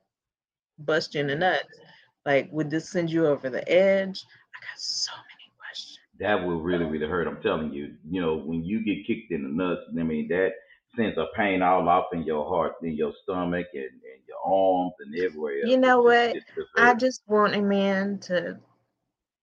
[0.77, 1.79] bust you in the nuts.
[2.25, 4.23] Like, would this send you over the edge?
[4.55, 5.97] I got so many questions.
[6.19, 7.27] That will really, really hurt.
[7.27, 7.95] I'm telling you.
[8.07, 10.51] You know, when you get kicked in the nuts, I mean, that
[10.95, 14.93] sends a pain all off in your heart, in your stomach, and, and your arms
[14.99, 15.65] and everywhere.
[15.65, 16.55] You know It's what?
[16.55, 18.59] just- I just want a man to,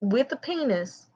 [0.00, 1.06] with a penis,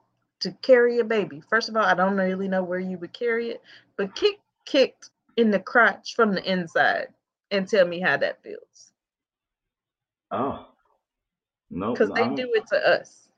[0.41, 1.41] to carry a baby.
[1.49, 3.61] First of all, I don't really know where you would carry it,
[3.95, 7.07] but kick kicked in the crotch from the inside
[7.51, 8.93] and tell me how that feels.
[10.31, 10.65] oh
[11.69, 13.29] no, Because they do it to us.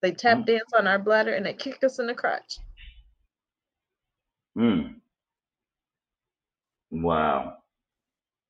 [0.00, 0.46] They tap Mm.
[0.46, 2.58] dance on our bladder and they kick us in the crotch.
[4.58, 4.96] Mm.
[6.90, 7.58] Wow.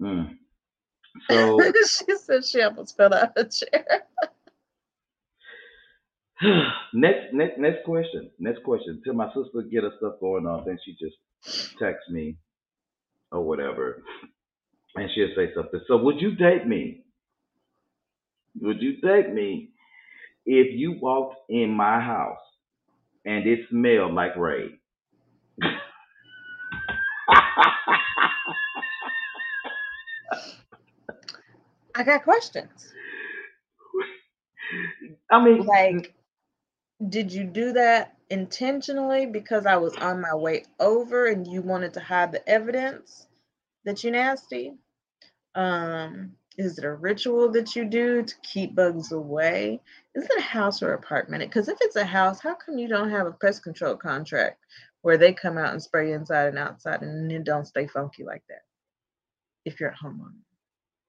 [0.01, 0.39] Mm.
[1.29, 4.03] So she said she almost fell out of the chair.
[6.95, 8.31] next, next, next question.
[8.39, 9.03] Next question.
[9.05, 11.17] Till my sister get her stuff going on, then she just
[11.81, 12.37] text me
[13.33, 14.03] or whatever,
[14.97, 15.81] and she'll say something.
[15.89, 17.05] So, would you date me?
[18.61, 19.71] Would you date me
[20.47, 22.39] if you walked in my house
[23.27, 24.73] and it smelled like Raid?
[31.95, 32.93] I got questions.
[35.31, 36.15] I mean, Like,
[37.09, 41.95] did you do that intentionally because I was on my way over and you wanted
[41.95, 43.27] to hide the evidence
[43.85, 44.75] that you nasty?
[45.55, 49.81] Um, is it a ritual that you do to keep bugs away?
[50.15, 51.43] Is it a house or apartment?
[51.43, 54.59] Because if it's a house, how come you don't have a pest control contract
[55.01, 58.43] where they come out and spray inside and outside and it don't stay funky like
[58.49, 58.63] that?
[59.65, 60.41] If you're a homeowner,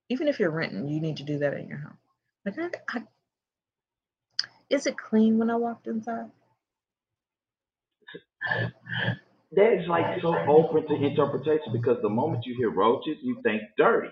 [0.09, 1.97] even if you're renting, you need to do that in your home.
[2.45, 3.03] Like, I, I,
[4.69, 6.31] is it clean when I walked inside?
[9.51, 13.61] that is like so open to interpretation because the moment you hear roaches, you think
[13.77, 14.09] dirty.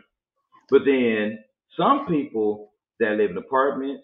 [0.69, 1.43] But then
[1.77, 4.03] some people that live in apartments,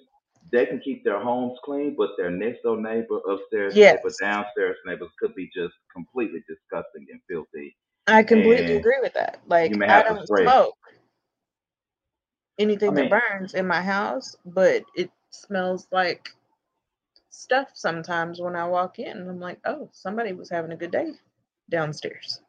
[0.51, 4.21] they can keep their homes clean, but their next door neighbor, upstairs neighbor, Yes.
[4.21, 7.77] downstairs neighbors could be just completely disgusting and filthy.
[8.07, 9.39] I completely And agree with that.
[9.47, 10.51] Like may I have to don't spray.
[10.51, 10.75] smoke
[12.59, 16.29] anything I mean- that burns in my house, but it smells like
[17.29, 19.29] stuff sometimes when I walk in.
[19.29, 21.11] I'm like, oh, somebody was having a good day
[21.69, 22.41] downstairs.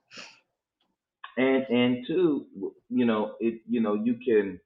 [1.36, 2.46] And and two,
[2.90, 4.58] you know, it you know, you can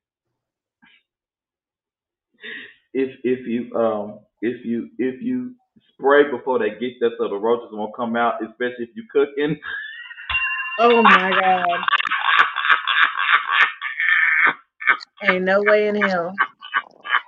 [2.95, 5.55] if if you um if you if you
[5.95, 9.59] spray before they get there so the roaches won't come out, especially if you're cooking.
[10.79, 11.81] Oh my god.
[15.25, 16.33] Ain't no way in hell.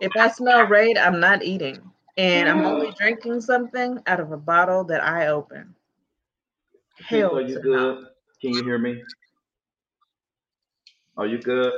[0.01, 1.81] If I smell Raid, I'm not eating.
[2.17, 2.97] And I'm only mm.
[2.97, 5.75] drinking something out of a bottle that I open.
[6.99, 7.77] Hell Are you good?
[7.77, 8.05] no.
[8.41, 9.03] Can you hear me?
[11.17, 11.73] Are you good?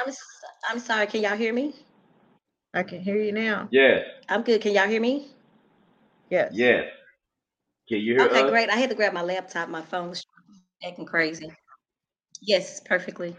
[0.00, 1.06] I'm s- I'm sorry.
[1.06, 1.74] Can y'all hear me?
[2.74, 3.68] I can hear you now.
[3.70, 4.00] Yeah.
[4.28, 4.60] I'm good.
[4.60, 5.28] Can y'all hear me?
[6.30, 6.52] Yes.
[6.52, 6.84] Yes.
[7.88, 8.50] Can you hear Okay, us?
[8.50, 8.70] great.
[8.70, 9.68] I had to grab my laptop.
[9.68, 10.24] My phone's
[10.84, 11.50] acting crazy.
[12.40, 13.36] Yes, perfectly.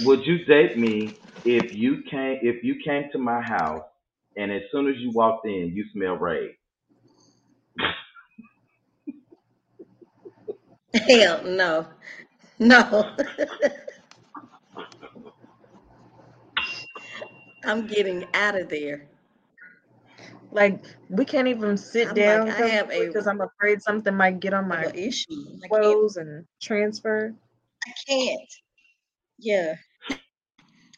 [0.00, 3.84] Would you date me if you came if you came to my house
[4.36, 6.52] and as soon as you walked in you smell Raid?
[10.94, 11.86] Hell no,
[12.58, 13.16] no.
[17.64, 19.08] I'm getting out of there.
[20.52, 24.14] Like we can't even sit I'm like, down I have a- because I'm afraid something
[24.14, 25.26] might get on I have my an issue.
[25.64, 26.00] I can't.
[26.02, 27.34] clothes and transfer.
[27.86, 28.50] I can't.
[29.38, 29.76] Yeah.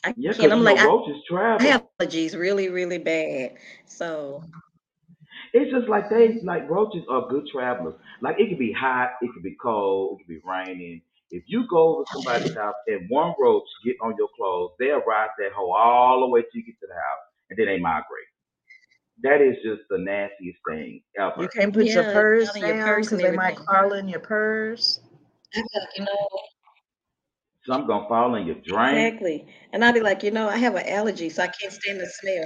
[0.05, 0.53] I Yeah, because can't.
[0.53, 1.17] I'm like, I, roaches
[1.59, 1.65] I travel.
[1.65, 3.55] have allergies really, really bad.
[3.87, 4.45] So
[5.53, 7.95] It's just like they like roaches are good travelers.
[8.23, 11.03] Like it could be hot, it could be cold, it could be raining.
[11.31, 15.31] If you go over somebody's house and one roach get on your clothes, they'll ride
[15.39, 18.29] that hoe all the way till you get to the house, and then they migrate.
[19.23, 21.43] That is just the nastiest thing ever.
[21.43, 24.09] You can't put your purse out your down purse because and they might crawl in
[24.09, 25.01] your purse.
[25.55, 26.29] I be like, you know,
[27.71, 28.97] Some gonna fall in your drain.
[28.97, 29.47] exactly.
[29.73, 32.07] And I'd be like, you know, I have an allergy, so I can't stand the
[32.07, 32.43] smell.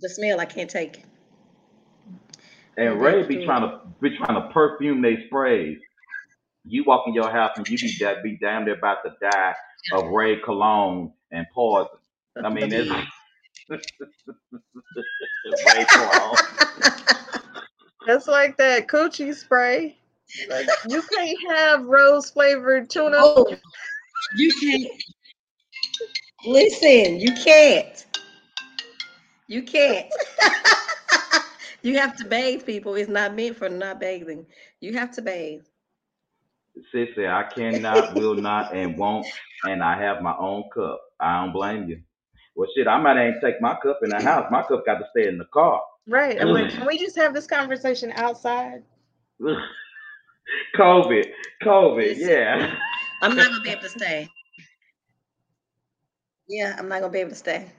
[0.00, 1.04] The smell I can't take.
[2.76, 3.46] And Yeah, Ray be true.
[3.46, 5.78] trying to be trying to perfume they sprays.
[6.64, 9.54] You walk in your house and you be that be damn near about to die
[9.92, 11.86] of Ray cologne and poison.
[12.44, 12.90] I mean, it's
[13.70, 13.78] Ray
[15.92, 16.36] cologne.
[18.04, 19.96] That's like that coochie spray.
[20.50, 23.14] Like you can't have rose flavored tuna.
[23.18, 23.56] oh,
[24.36, 25.02] you can't.
[26.44, 28.06] Listen, you can't.
[29.48, 30.12] You can't.
[31.82, 32.94] you have to bathe, people.
[32.94, 34.46] It's not meant for not bathing.
[34.80, 35.62] You have to bathe.
[36.92, 39.26] Sis I cannot, will not, and won't,
[39.64, 41.00] and I have my own cup.
[41.18, 42.00] I don't blame you.
[42.54, 44.46] Well, shit, I might ain't take my cup in the house.
[44.50, 45.80] My cup got to stay in the car.
[46.06, 46.40] Right.
[46.40, 48.82] I'm like, can we just have this conversation outside?
[50.76, 51.24] COVID,
[51.62, 52.76] COVID, yeah.
[53.20, 54.28] I'm not gonna be able to stay.
[56.48, 57.70] Yeah, I'm not gonna be able to stay.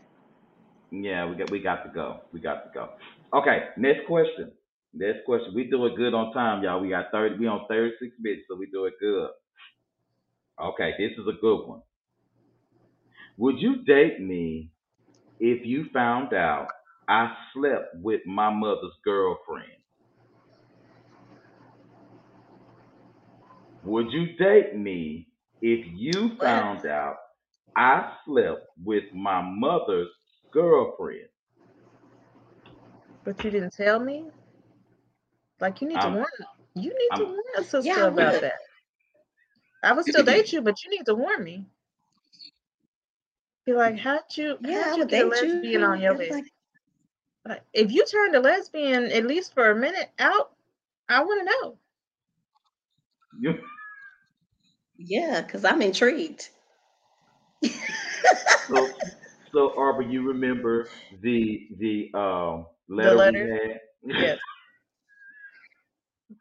[0.91, 2.21] Yeah, we got we got to go.
[2.31, 2.93] We got to go.
[3.33, 4.53] Okay, next question.
[4.93, 5.53] Next question.
[5.53, 6.79] We do it good on time, y'all.
[6.81, 7.38] We got thirty.
[7.38, 9.29] We on thirty six minutes, so we do it good.
[10.61, 11.81] Okay, this is a good one.
[13.38, 14.71] Would you date me
[15.39, 16.69] if you found out
[17.09, 19.71] I slept with my mother's girlfriend?
[23.83, 25.26] Would you date me
[25.62, 27.16] if you found out
[27.76, 30.10] I slept with my mother's
[30.51, 31.28] girlfriend?
[33.24, 34.26] But you didn't tell me.
[35.60, 36.28] Like you need to I'm- warn.
[36.76, 38.43] You need to I'm- warn a sister Yeah, I about would.
[38.43, 38.60] that.
[39.84, 41.66] I would still date you, but you need to warn me.
[43.66, 45.53] Be like, how'd you Yeah, I how'd you would get a date you.
[45.53, 46.32] lesbian on your It's list?
[46.34, 46.53] like-
[47.45, 50.53] Like, if you turned a lesbian at least for a minute out,
[51.10, 51.45] I want to
[53.41, 53.62] know.
[54.97, 56.49] You- yeah, because I'm intrigued.
[58.69, 58.95] so,
[59.53, 60.89] so Arbor, you remember
[61.21, 63.31] the the um letter letter?
[63.31, 63.79] we had?
[64.13, 64.37] Yes.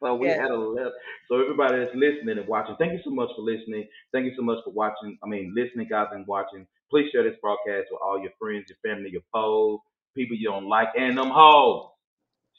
[0.00, 0.38] So we Yes.
[0.38, 0.92] had a letter.
[1.28, 3.88] So everybody that's listening and watching, thank you so much for listening.
[4.12, 5.18] Thank you so much for watching.
[5.22, 6.66] I mean, listening, guys, and watching.
[6.90, 9.80] Please share this broadcast with all your friends, your family, your foes,
[10.14, 11.88] people you don't like, and them hoes.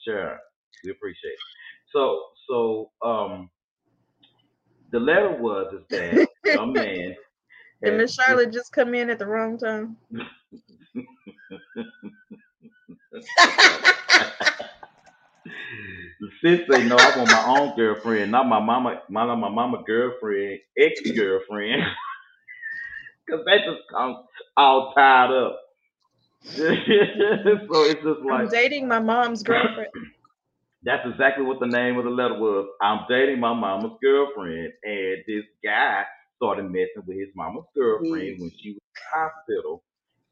[0.06, 0.40] Sure,
[0.84, 1.40] we appreciate it.
[1.94, 3.50] So, so um,
[4.92, 6.22] the letter was is that
[6.54, 7.16] some man.
[7.84, 9.98] Did Miss Charlotte just come in at the wrong time?
[16.20, 19.50] The sis say no, I want my own girlfriend, not my mama, my not my
[19.50, 21.84] mama girlfriend, ex girlfriend,
[23.26, 24.18] because that just comes
[24.58, 25.60] all tied up.
[26.46, 29.92] so it's just I'm like dating my mom's girlfriend.
[30.84, 32.68] That's exactly what the name of the letter was.
[32.82, 36.06] I'm dating my mama's girlfriend, and this guy
[36.38, 39.84] started messing with his mama's girlfriend when she was in the hospital,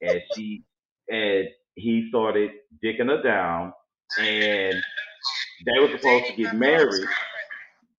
[0.01, 0.65] and she
[1.09, 2.51] and he started
[2.83, 3.73] dicking her down,
[4.17, 4.83] and
[5.65, 7.09] they were supposed to get married.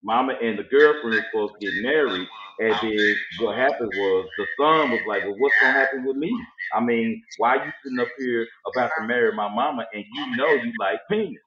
[0.03, 2.29] Mama and the girlfriend were supposed to get married,
[2.61, 6.33] and then what happened was the son was like, "Well, what's gonna happen with me?
[6.73, 10.55] I mean, why you sitting up here about to marry my mama, and you know
[10.55, 11.43] you like penis?"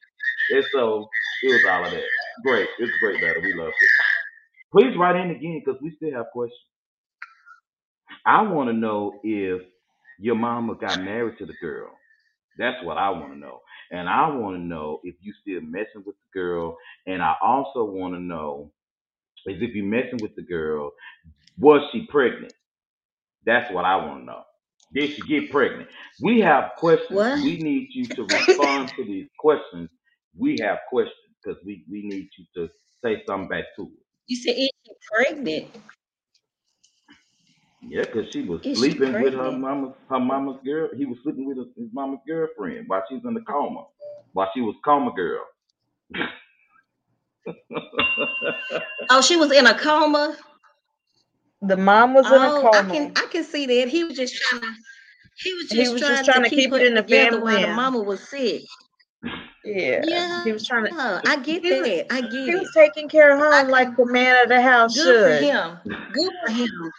[0.52, 1.10] And so
[1.44, 2.04] it was all of that.
[2.46, 3.42] Great, It's a great letter.
[3.42, 3.90] We loved it.
[4.74, 6.60] Please write in again because we still have questions.
[8.26, 9.62] I want to know if
[10.20, 11.92] your mama got married to the girl.
[12.58, 13.62] That's what I want to know.
[13.92, 16.78] And I want to know if you still messing with the girl.
[17.08, 18.72] And I also want to know
[19.48, 20.92] is if you messing with the girl,
[21.60, 22.54] was she pregnant?
[23.46, 24.44] That's what I want to know.
[24.94, 25.90] Did she get pregnant?
[26.22, 27.10] We have questions.
[27.18, 27.38] What?
[27.38, 29.90] We need you to respond to these questions.
[30.38, 32.70] We have questions because we, we need you to
[33.04, 33.90] say something back to it.
[34.28, 35.68] you said is she pregnant?
[37.82, 39.54] Yeah, because she was Is she sleeping with her pregnant?
[39.54, 40.90] mama's her mama's girl.
[40.96, 43.86] He was sleeping with his, his mama's girlfriend while she was in the coma,
[44.34, 45.44] while she was coma girl.
[49.10, 50.38] Oh, she was in a coma.
[51.62, 52.94] The mom was in a Oh, I coma.
[52.94, 53.90] can I can see that.
[53.90, 54.68] He was just trying to
[55.44, 56.94] he was just, He was trying, just trying to to keep, keep it her in
[56.96, 57.76] the together while the family.
[57.76, 58.64] mama was sick.
[59.76, 60.02] Yeah.
[60.06, 60.44] Yeah.
[60.44, 62.06] He was trying to Yeah, I get He that.
[62.14, 62.60] I get he it.
[62.60, 65.40] was taking care of I home like the man of the house Good should.
[65.40, 65.78] for him.
[66.14, 66.92] Good for him.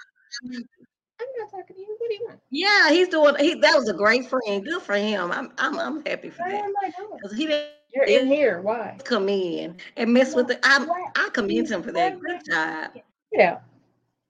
[1.21, 1.97] I'm not talking to you.
[1.99, 2.41] What do you want?
[2.51, 3.35] Yeah, he's doing.
[3.39, 4.65] He that was a great friend.
[4.65, 5.31] Good for him.
[5.33, 7.19] I'm I'm I'm happy for Why that am I doing?
[7.23, 8.61] because he didn't You're in here.
[8.61, 8.97] Why?
[9.05, 10.59] come in and mess with the.
[10.65, 12.21] I I commend him for that.
[12.21, 12.91] Good job.
[13.33, 13.59] Yeah.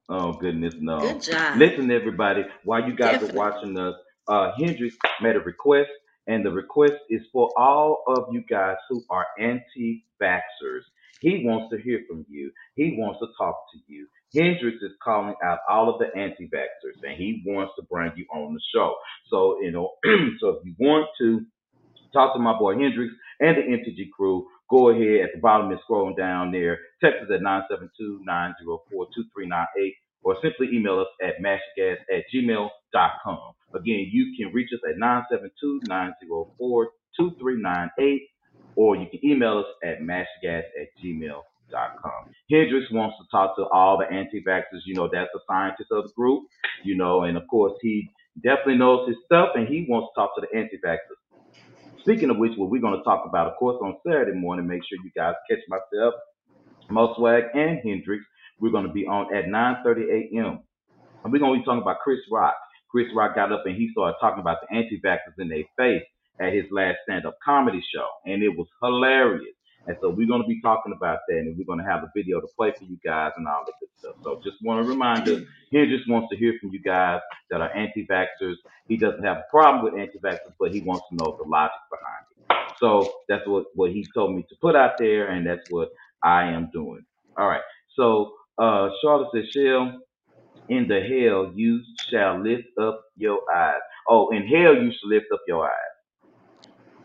[0.09, 0.99] Oh goodness, no.
[1.01, 1.57] Good job.
[1.59, 3.39] Listen, everybody, while you guys Definitely.
[3.41, 3.95] are watching us,
[4.29, 5.91] uh, Hendrix made a request,
[6.31, 10.83] and the request is for all of you guys who are anti-vaxxers.
[11.21, 12.53] He wants to hear from you.
[12.77, 14.07] He wants to talk to you.
[14.33, 18.55] Hendrix is calling out all of the anti-vaxxers, and he wants to bring you on
[18.55, 18.95] the show.
[19.29, 19.91] So, you know,
[20.41, 21.41] so if you want to
[22.13, 25.81] talk to my boy Hendrix and the MTG crew, go ahead at the bottom and
[25.81, 26.79] scrolling down there.
[27.03, 33.53] Text us at 972-904-2398 or simply email us at mashgas at gmail.com.
[33.75, 34.97] Again, you can reach us at
[35.89, 38.19] 972-904-2398
[38.77, 42.31] or you can email us at mashgas at gmail.com.
[42.51, 44.83] Hendrix wants to talk to all the anti-vaxxers.
[44.87, 46.45] You know, that's the scientist of the group,
[46.85, 48.11] you know, and of course he
[48.43, 51.21] definitely knows his stuff and he wants to talk to the anti-vaxxers.
[52.01, 54.81] Speaking of which, what we're going to talk about, of course, on Saturday morning, make
[54.89, 56.15] sure you guys catch myself,
[56.89, 58.25] Mo Swag, and Hendrix.
[58.61, 60.61] We're going to be on at 9.30 a.m.
[61.25, 62.55] And we're going to be talking about Chris Rock.
[62.91, 66.03] Chris Rock got up and he started talking about the anti-vaxxers in their face
[66.41, 68.07] at his last stand-up comedy show.
[68.27, 69.55] And it was hilarious.
[69.87, 72.11] And so we're going to be talking about that, and we're going to have a
[72.15, 74.15] video to play for you guys and all that good stuff.
[74.23, 75.41] So just want to remind us,
[75.71, 78.57] he just wants to hear from you guys that are anti-vaxxers.
[78.89, 82.25] He doesn't have a problem with anti-vaxxers, but he wants to know the logic behind
[82.31, 82.77] it.
[82.79, 85.89] So that's what, what he told me to put out there, and that's what
[86.23, 87.05] I am doing.
[87.39, 87.63] All right.
[87.97, 90.01] So uh, Charlotte says, Shell,
[90.69, 93.81] in the hell you shall lift up your eyes.
[94.09, 95.73] Oh, in hell you shall lift up your eyes.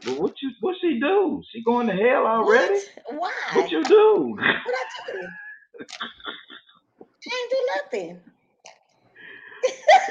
[0.04, 1.44] Well, what you what she do?
[1.52, 2.82] She going to hell already?
[3.10, 3.20] What?
[3.20, 3.32] Why?
[3.52, 4.38] What you do?
[4.64, 5.28] What I do?
[7.28, 7.68] I ain't do
[8.00, 8.22] nothing.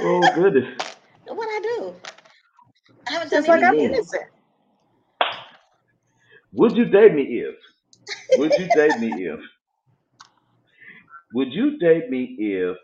[0.01, 0.68] oh goodness.
[1.28, 1.95] What I do?
[3.09, 3.92] I haven't done Just like I'm anything.
[3.92, 4.24] innocent.
[6.53, 7.57] Would you date me if?
[8.34, 9.40] Would you date me if?
[11.35, 12.78] Would you date me if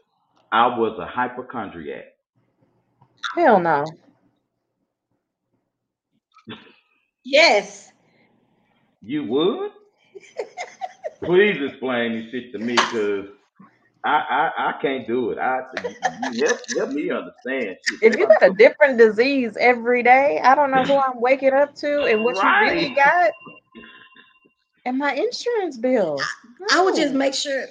[0.52, 2.06] I was a hypochondriac?
[3.36, 3.96] Hell no.
[7.24, 7.92] Yes.
[9.02, 9.72] You would?
[11.24, 13.26] Please explain this shit to me, cause
[14.04, 15.38] I I, I can't do it.
[15.38, 15.60] I
[16.20, 17.76] you help, help me understand.
[17.88, 18.00] Shit.
[18.00, 21.74] If you got a different disease every day, I don't know who I'm waking up
[21.76, 22.94] to and what you really Right.
[22.94, 23.32] got.
[24.86, 26.38] And my insurance bills.
[26.70, 27.18] I would just No.
[27.18, 27.66] make sure.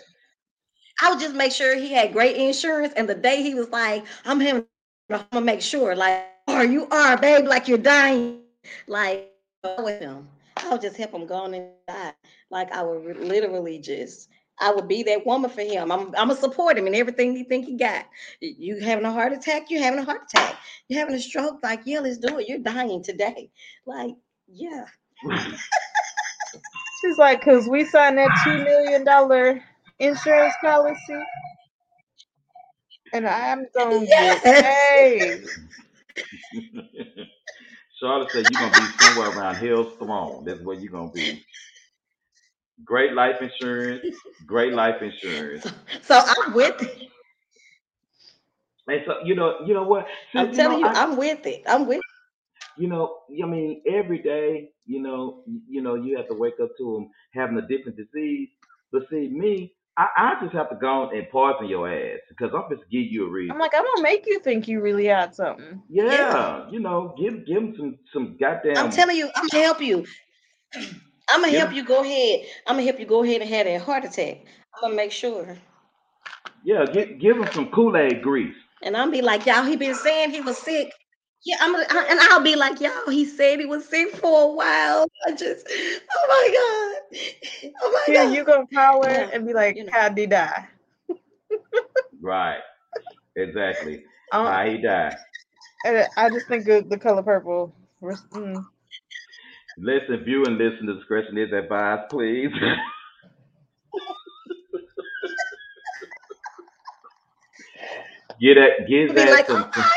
[1.01, 2.93] I would just make sure he had great insurance.
[2.95, 4.65] And the day he was like, "I'm him,"
[5.09, 7.45] I'm gonna make sure, like, "Are you are, babe?
[7.45, 8.41] Like you're dying."
[8.87, 9.31] Like
[9.79, 10.27] with him.
[10.57, 12.13] I would just help him go on and die.
[12.49, 14.29] Like I would literally just.
[14.61, 15.89] I would be that woman for him.
[15.89, 18.05] I'm I'm gonna support him in everything he think he got.
[18.41, 19.71] You having a heart attack?
[19.71, 20.57] You having a heart attack?
[20.89, 21.63] You having a stroke?
[21.63, 22.49] Like yeah, let's do it.
[22.49, 23.51] You're dying today.
[23.85, 24.15] Like
[24.47, 24.85] yeah.
[27.01, 29.63] She's like, cause we signed that two million dollar
[29.99, 31.23] insurance policy,
[33.13, 34.17] and I'm gonna Yes.
[34.17, 35.41] get paid.
[38.01, 40.45] Charlotte said you're gonna be somewhere around Hill's throne.
[40.45, 41.45] That's where you're gonna be.
[42.85, 44.03] Great life insurance,
[44.45, 45.65] great life insurance.
[46.03, 47.09] So I'm with it.
[48.87, 50.07] And so you know, you know what?
[50.35, 51.63] I'm Sis, telling know, you, I- I'm with it.
[51.67, 52.01] I'm with
[52.77, 56.71] you know, I mean, every day, you know, you know, you have to wake up
[56.79, 58.49] to them having a different disease.
[58.91, 62.75] But see, me, I, I just have to go and poison your ass because I'm
[62.75, 63.53] just give you a reason.
[63.53, 65.83] I'm like, I'm gonna make you think you really had something.
[65.89, 66.69] yeah, Yeah.
[66.71, 68.77] you know, give give him some some goddamn.
[68.85, 70.05] I'm telling you, I'm gonna help you.
[71.29, 71.59] I'm gonna Yeah.
[71.59, 72.47] help you go ahead.
[72.67, 74.39] I'm gonna help you go ahead and have that heart attack.
[74.75, 75.57] I'm gonna make sure.
[76.63, 78.55] yeah, give give them some Kool Aid grease.
[78.83, 80.93] And I'm be like, y'all, he been saying he was sick.
[81.45, 84.51] Yeah, I'm gonna, I, and I'll be like, y'all, he said he was sick for
[84.51, 85.07] a while.
[85.27, 87.21] I just, oh my god,
[87.83, 88.23] oh my Yeah, god.
[88.23, 89.91] you gonna call her Yeah, and be like, you know.
[89.93, 90.67] how'd he die?
[92.21, 92.59] Right.
[93.35, 94.03] Exactly.
[94.31, 95.15] Um, How he died.
[95.85, 97.73] and I just think of the color purple.
[98.03, 98.65] Mm.
[99.77, 102.51] Listen, view and listen to discretion is advised, please.
[108.41, 109.91] get that, give that like, some, oh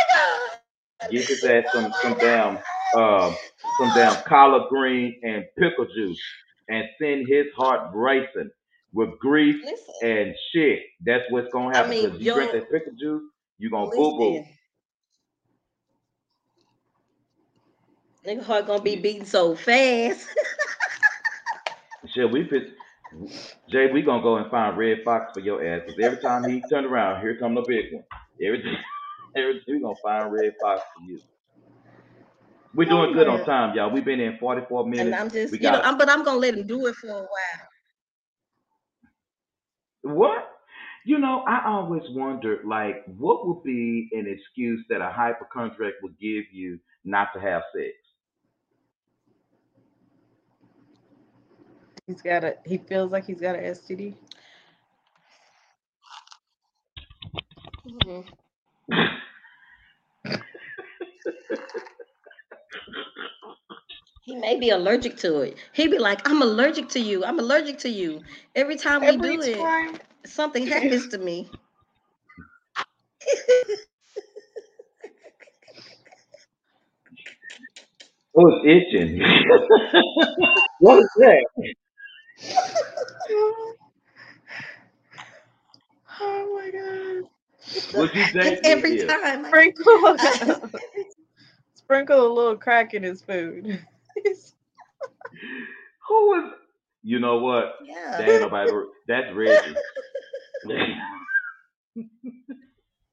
[1.11, 2.59] give his ass some, some damn,
[2.97, 3.37] um,
[3.81, 6.21] some damn collard green and pickle juice,
[6.69, 8.51] and send his heart racing
[8.93, 10.81] with grief Listen, and shit.
[11.05, 11.91] That's what's gonna I happen.
[11.91, 13.23] mean, Because you drink your- that pickle juice,
[13.59, 14.33] you gonna boo boo.
[14.39, 14.53] listen.
[18.27, 20.29] Nigga heart gonna be beating so fast.
[22.15, 22.65] Shit, we fit.
[23.71, 25.83] Jay, we gonna go and find Redd Foxx for your ass.
[25.87, 28.05] Cause every time he turn around, here come the big one.
[28.45, 28.77] Every time,
[29.37, 31.21] every we gonna find Redd Foxx for you.
[32.75, 33.91] We're doing good on time, y'all.
[33.91, 35.15] We've been in 44 and minutes.
[35.15, 37.09] I'm just, we you know, got- I'm, but I'm gonna let him do it for
[37.09, 37.69] a while.
[40.03, 40.49] What?
[41.05, 46.19] You know, I always wondered, like, what would be an excuse that a hypochondriac would
[46.19, 47.93] give you not to have sex?
[52.07, 52.57] He's got a.
[52.67, 54.17] He feels like he's got an STD.
[57.87, 58.42] Mhm.
[64.23, 65.57] He may be allergic to it.
[65.73, 67.25] He'd be like, I'm allergic to you.
[67.25, 68.23] I'm allergic to you.
[68.55, 69.75] Every time we Every do it,
[70.27, 71.51] something happens to me.
[78.37, 79.21] Oh, it's itching.
[80.79, 81.45] what is that?
[86.21, 87.31] Oh my god.
[87.95, 89.47] Would you date It's every time.
[89.47, 90.57] I-
[91.93, 93.67] Sprinkle sprinkle a little crack in his food.
[96.09, 96.45] Who is?
[97.03, 97.75] You know what?
[97.85, 98.17] yeah.
[98.17, 98.71] That ain't nobody.
[99.07, 99.77] That's Reggie.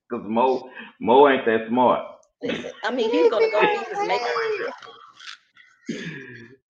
[0.10, 0.70] Cause Mo,
[1.02, 2.06] Mo ain't that smart.
[2.42, 4.30] Listen, I mean, he's gonna go meet his maker.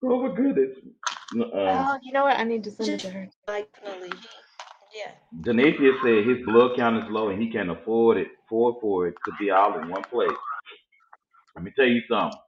[0.02, 0.78] Oh my goodness.
[1.40, 2.40] Uh, Oh, you know what?
[2.40, 3.28] I need to send it to her.
[3.46, 4.18] Like, definitely.
[4.96, 5.12] Yeah.
[5.42, 9.14] Demetrius said his blood count is low and he can't afford it, afford for it
[9.26, 10.28] to be all in one place.
[11.60, 12.38] Let me tell you something.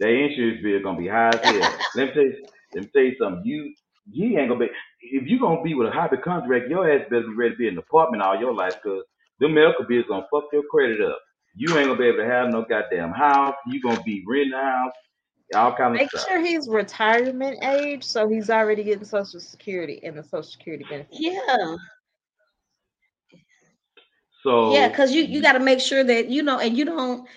[0.00, 1.72] That insurance bill is gonna be high as hell.
[1.94, 2.34] let me tell you,
[2.74, 3.42] let me tell you something.
[3.44, 3.74] You
[4.10, 4.70] you ain't gonna be
[5.02, 7.74] if you gonna be with a hypochondriac, your ass better be ready to be in
[7.74, 9.04] an apartment all your life, cause
[9.40, 11.18] the medical bills gonna fuck your credit up.
[11.54, 13.54] You ain't gonna be able to have no goddamn house.
[13.68, 14.92] You gonna be renting a house,
[15.54, 16.28] all kind of Make stuff.
[16.28, 21.08] sure he's retirement age, so he's already getting Social Security and the Social Security benefit.
[21.12, 21.76] Yeah.
[24.44, 27.28] So Yeah, because you you got to make sure that you know, and you don't.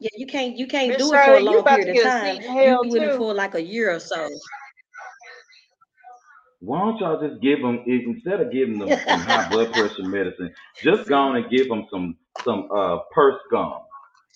[0.00, 2.36] Yeah, you can't you can't Miss do it for a long period of time.
[2.36, 4.28] seat in You hell doing it for like a year or so.
[6.60, 10.50] Why don't y'all just give them instead of giving them some high blood pressure medicine,
[10.84, 13.80] just go on and give them some some uh purse gum.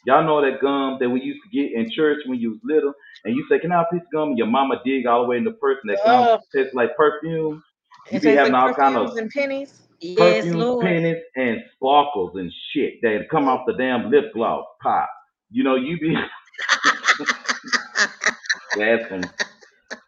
[0.07, 2.95] Y'all know that gum that we used to get in church when you was little,
[3.25, 5.23] and you say, "Can I have a piece of gum?" And your mama dig all
[5.25, 6.41] the way in the purse, and that gum Ugh.
[6.55, 7.63] tastes like perfume.
[8.11, 9.83] You It be tastes having like all kind of perfumes and pennies.
[10.01, 10.79] Yes, perfumes, Lord.
[10.81, 15.11] pennies, and sparkles and shit that come off the damn lip gloss pop.
[15.51, 16.17] You know, you be
[18.77, 19.23] that's some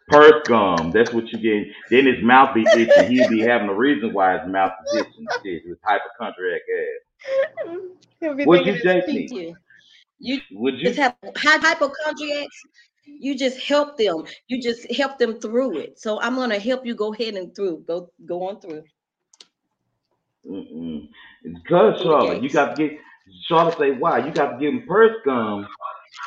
[0.07, 0.91] purse gum.
[0.91, 1.73] That's what you get.
[1.89, 3.11] Then his mouth be itching.
[3.11, 5.27] He be having a reason why his mouth is itching.
[5.43, 8.45] Shit, his hypochondriac ass.
[8.45, 9.55] Would you date me?
[10.19, 10.85] You, you Would you?
[10.85, 12.61] just have hy- hypochondriacs.
[13.05, 14.23] You just help them.
[14.47, 15.99] You just help them through it.
[15.99, 17.83] So I'm gonna help you go ahead and through.
[17.85, 18.83] Go go on through.
[20.49, 21.09] Mm-mm.
[21.43, 22.99] Because Charlotte, you got to get
[23.47, 25.67] Charlotte say why you got to give them purse gum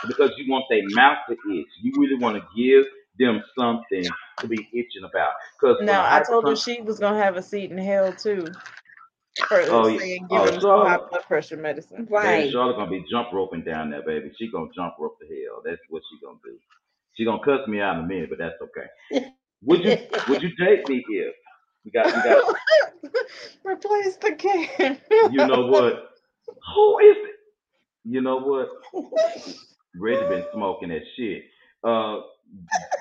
[0.08, 1.68] because you want their mouth to itch.
[1.82, 2.84] You really want to give
[3.18, 5.32] them something to be itching about.
[5.60, 8.56] Because No, I told her she was gonna have a seat in hell too.
[9.48, 10.00] For Oh, yeah.
[10.00, 12.08] saying Oh, giving him some high blood pressure medicine.
[12.22, 12.52] Baby Right.
[12.52, 14.32] Charlotte gonna be jump roping down there, baby.
[14.38, 15.62] She gonna jump rope to hell.
[15.64, 16.58] That's what she gonna do.
[17.16, 18.88] She gonna cuss me out in a minute, but that's okay.
[19.64, 19.94] Would you
[20.28, 21.34] would you date me if
[21.84, 22.38] we got we got
[23.64, 25.00] Replace the can.
[25.22, 25.94] you know what?
[26.48, 27.36] Who is it?
[28.04, 28.68] You know what?
[29.96, 31.44] Reggie been smoking that shit.
[31.84, 32.20] Uh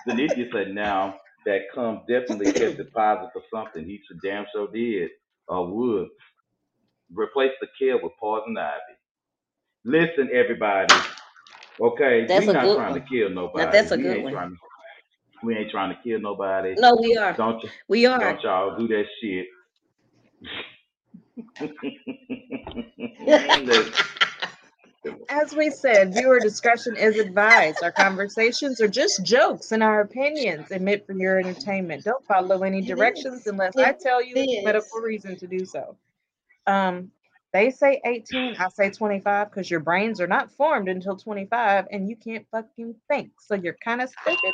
[0.08, 3.86] Denithia said now that comes definitely tested positive for something.
[3.86, 5.12] He should damn sure did
[5.48, 6.10] or would.
[7.14, 8.98] Replace the KY with poison ivy.
[9.86, 11.04] Listen, everybody.
[11.82, 13.06] Okay, That's we a not good trying to one.
[13.10, 13.74] kill nobody.
[13.74, 14.32] that's a we good ain't one.
[14.32, 14.58] trying to
[15.44, 16.78] we ain't trying to kill nobody.
[16.78, 17.38] No, we are.
[17.38, 18.20] Don't y- We are.
[18.20, 19.48] don't y'all do that shit.
[25.30, 27.84] As we said, viewer discretion is advised.
[27.84, 32.04] Our conversations are just jokes and our opinions and meant for your entertainment.
[32.04, 35.98] Don't follow any directions unless I tell you medical reason to do so.
[36.68, 37.12] Um,
[37.54, 42.10] they say 18, I say 25 because your brains are not formed until 25 and
[42.10, 43.32] you can't fucking think.
[43.40, 44.54] So you're kind of stupid,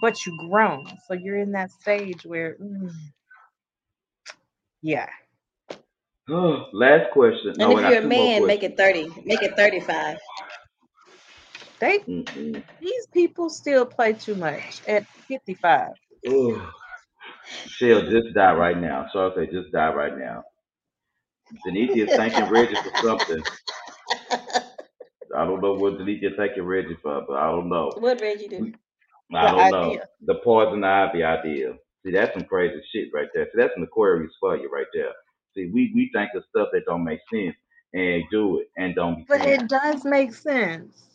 [0.00, 0.86] but you're grown.
[1.06, 2.90] So you're in that stage where, mm,
[4.82, 5.08] yeah.
[6.74, 7.56] Last question.
[7.56, 8.64] No, And I if you're a two more man, make questions.
[8.64, 9.22] it 30.
[9.26, 10.18] Make it 35.
[11.80, 12.62] They Mm-mm.
[12.80, 15.90] these people still play too much at 55.
[16.28, 16.62] Ugh.
[17.66, 19.08] Shell, just die right now.
[19.12, 20.44] Sorry, say just die right now.
[21.64, 23.44] Denise is thanking Reggie for something.
[25.36, 27.90] I don't know what Denise is thanking Reggie for, but I don't know.
[27.98, 28.66] What Reggie do?
[29.34, 29.96] I The don't know.
[29.96, 30.08] idea.
[30.26, 31.74] The poison ivy idea.
[32.04, 33.46] See, that's some crazy shit right there.
[33.46, 35.12] See, that's an Aquarius for you right there.
[35.54, 37.56] See, we, we think of stuff that don't make sense
[37.94, 39.46] and do it and don't be But sense.
[39.46, 41.08] it does make sense.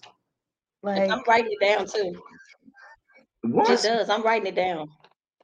[0.83, 2.21] Like I'm writing it down too.
[3.43, 3.69] What?
[3.69, 4.09] It does.
[4.09, 4.89] I'm writing it down.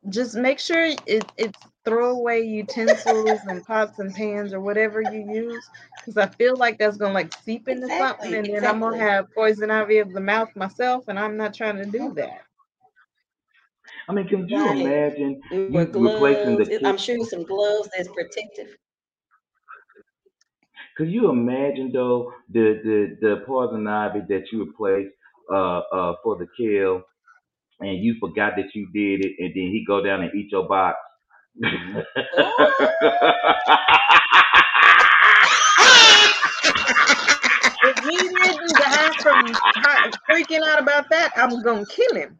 [0.10, 5.70] just make sure it, it's throwaway utensils and pots and pans or whatever you use
[6.02, 8.98] because i feel like that's gonna like seep into something Exactly, and then i'm gonna
[9.00, 12.42] have poison ivy of the mouth myself and i'm not trying to do that
[14.10, 14.78] I mean, can you Right.
[14.86, 16.82] imagine You you replacing the gloves.
[16.86, 18.76] I'm sure some gloves that's protective.
[21.02, 25.16] Could you imagine though the the the poison ivy that you replaced
[25.52, 27.02] uh uh for the KY
[27.82, 30.68] and you forgot that you did it and then he go down and eat your
[30.68, 30.98] box?
[37.84, 39.60] if he didn't die from
[40.30, 42.40] freaking out about that i'm gonna kill him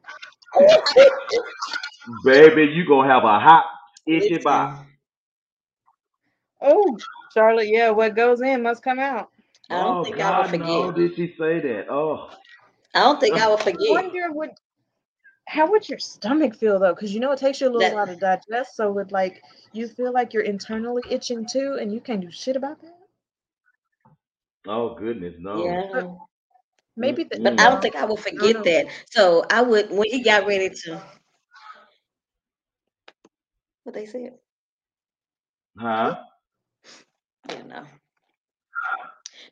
[2.26, 3.66] Baby, you gonna have a hot
[4.08, 4.78] itchy box.
[6.62, 6.98] Oh
[7.34, 9.30] charlotte yeah what goes in must come out
[9.70, 10.92] I don't Oh think I would God, no!
[10.92, 10.96] forget.
[10.96, 11.86] Did she say that?
[11.90, 12.30] Oh,
[12.94, 13.90] I don't think I would I forget.
[13.90, 14.50] wonder would
[15.48, 17.94] how would your stomach feel though because you know it takes you a little That
[17.94, 19.42] while to digest so would like
[19.74, 22.98] you feel like you're internally itching too and you can't do shit about that
[24.68, 25.58] oh goodness, no.
[25.58, 26.08] yeah.
[26.98, 28.88] maybe the, But I don't think I will I don't forget that.
[29.10, 31.02] So I would when he got ready to
[33.84, 34.38] What they said?
[35.78, 36.16] Huh?
[37.50, 37.84] Yeah, know.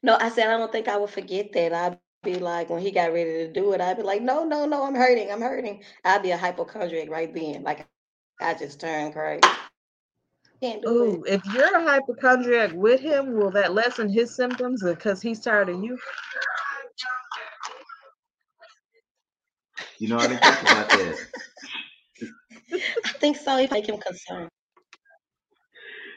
[0.04, 1.74] No, I said I don't think I would forget that.
[1.74, 4.66] I'd be like, when he got ready to do it, I'd be like, no, no,
[4.66, 5.84] no, I'm hurting, I'm hurting.
[6.06, 7.64] I'd be a hypochondriac right then.
[7.64, 7.88] Like
[8.40, 9.42] I just turned crazy.
[10.62, 11.34] Can't do Ooh, it.
[11.36, 15.70] if you're a hypochondriac with him, will that lessen his symptoms uh, because he's tired
[15.70, 15.98] of you?
[20.00, 21.18] You know, I didn't think about that.
[23.06, 23.58] I think so.
[23.58, 24.50] If I make him concerned.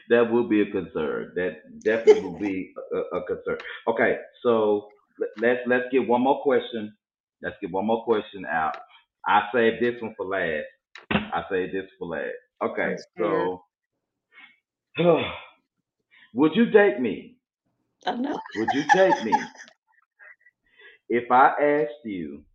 [0.09, 1.33] That will be a concern.
[1.35, 3.57] That definitely will be a, a concern.
[3.87, 4.89] Okay, so
[5.19, 6.95] let- let's let's get one more question.
[7.41, 8.75] Let's get one more question out.
[9.25, 10.65] I saved this one for last.
[11.11, 12.35] I saved this for last.
[12.63, 13.63] Okay, so
[16.33, 17.37] would you date me?
[18.05, 18.39] I know.
[18.53, 19.53] Would you date me
[21.09, 22.45] if I asked you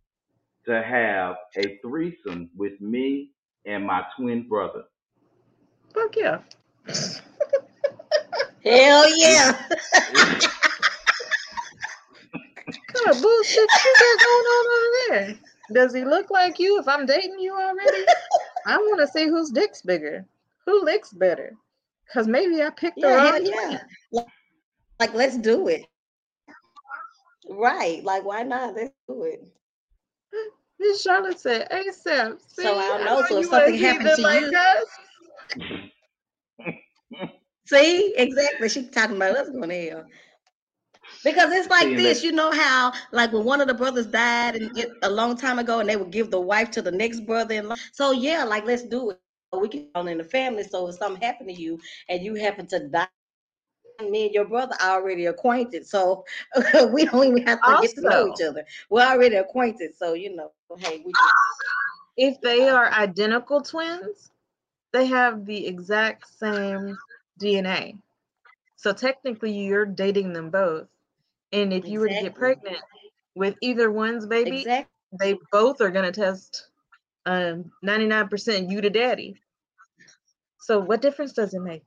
[0.65, 3.33] to have a threesome with me
[3.65, 4.85] and my twin brother?
[5.93, 6.41] Fuck yeah.
[8.69, 9.53] Hell yeah.
[12.93, 15.39] What kind of bullshit you got going on over there?
[15.73, 18.05] Does he look like you if I'm dating you already?
[18.65, 20.25] I want to see whose dick's bigger.
[20.65, 21.53] Who licks better?
[22.05, 23.67] Because maybe I picked the Yeah, hell wrong yeah.
[23.69, 23.79] twin.
[24.11, 24.27] Like,
[24.99, 25.85] like, let's do it.
[27.49, 28.03] Right.
[28.03, 28.75] Like, why not?
[28.75, 29.47] Let's do it.
[30.79, 32.39] Miss Charlotte said, ASAP.
[32.47, 34.87] See, So I don't know, know so if something keep happened to like you- us.
[37.69, 38.69] See, exactly.
[38.69, 40.05] She talking about us going to hell.
[41.23, 44.77] Because it's like this, you know how like when one of the brothers died and
[44.77, 47.55] it, a long time ago, and they would give the wife to the next brother.
[47.55, 49.57] And so yeah, like let's do it.
[49.57, 50.63] We can on in the family.
[50.63, 53.07] So if something happened to you and you happen to die,
[54.01, 55.85] me and your brother are already acquainted.
[55.85, 56.23] So
[56.91, 58.65] we don't even have to get to know each other.
[58.89, 59.95] We're already acquainted.
[59.95, 61.35] So you know, hey, we just
[62.17, 64.31] If they are identical twins,
[64.93, 66.99] they have the exact same
[67.39, 67.97] DNA.
[68.75, 70.87] So technically, you're dating them both.
[71.51, 72.77] And if you were to get pregnant
[73.35, 74.87] with either one's baby, exactly.
[75.19, 76.67] they both are going to test
[77.25, 79.35] um, 99% you to daddy.
[80.59, 81.83] So what difference does it make?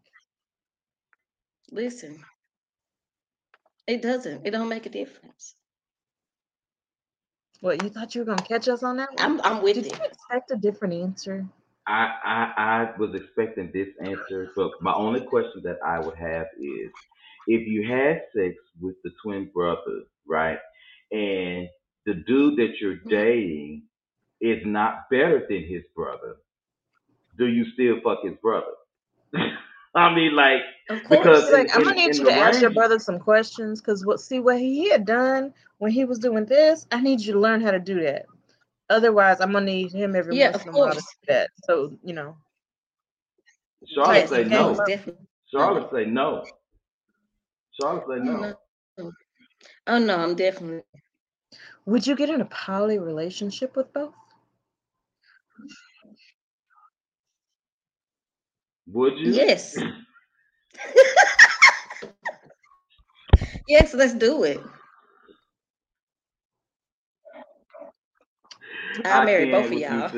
[1.70, 2.22] Listen,
[3.86, 4.46] it doesn't.
[4.46, 5.54] It don't make a difference.
[7.60, 9.18] What, you thought you were going to catch us on that one?
[9.20, 9.92] I'm I'm with Did it.
[9.96, 11.46] you expect a different answer?
[11.86, 16.46] I, I I was expecting this answer, but my only question that I would have
[16.60, 16.92] is
[17.48, 20.58] if you had sex with the twin brother, right,
[21.12, 21.68] and
[22.06, 23.10] the dude that you're Mhm.
[23.10, 23.84] dating
[24.40, 26.36] is not better than his brother,
[27.38, 28.72] do you still fuck his brother?
[29.96, 31.20] I mean, like, Of course.
[31.20, 34.40] Because like, I'm gonna need you to ask your brother some questions because what see
[34.40, 37.72] what he had done when he was doing this, I need you to learn how
[37.72, 38.26] to do that.
[38.92, 41.00] Otherwise, I'm gonna need him every Yeah, once in a while to course.
[41.00, 41.50] do that.
[41.64, 42.36] So, you know,
[43.94, 44.74] Charlotte yes, say no.
[44.86, 45.26] definitely.
[45.50, 46.44] Charlotte say no.
[47.80, 48.54] Charlotte say no.
[48.98, 49.12] No.
[49.86, 50.82] Oh no, I'm definitely
[51.86, 54.14] would you get in a poly relationship with both?
[58.92, 59.32] Would you?
[59.32, 59.76] yes.
[63.68, 64.60] yes, let's do it.
[69.04, 70.10] I'll I marry both of with you y'all.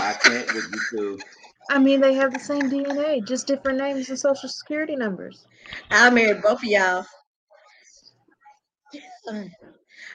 [0.00, 1.18] I can't with you two.
[1.70, 5.46] I mean, they have the same DNA, just different names and social security numbers.
[5.90, 7.04] I'll marry both of y'all.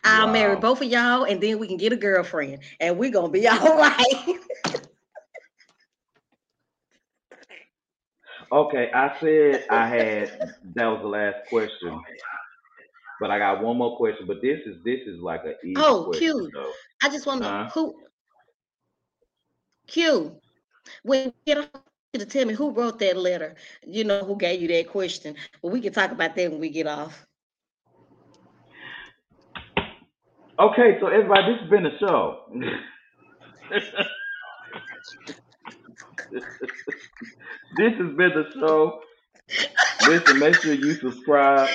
[0.04, 3.30] I'll marry both of y'all, and then we can get a girlfriend, and we're gonna
[3.30, 4.40] be all right.
[8.52, 10.30] Okay, I said I had
[10.76, 12.02] that was the last question,
[13.20, 14.28] but I got one more question.
[14.28, 16.52] But this is this is like an easy Oh, question cute.
[16.54, 16.74] though.
[17.04, 17.70] I just want to know Huh?
[17.74, 17.96] who.
[19.88, 20.40] Q,
[21.04, 21.84] when you get off,
[22.16, 23.56] to tell me who wrote that letter.
[23.86, 25.36] You know who gave you that question.
[25.62, 27.26] But we can talk about that when we get off.
[30.60, 32.40] Okay, so everybody, this has been a show.
[37.78, 39.00] this has been the show.
[40.08, 41.70] Listen, make sure you subscribe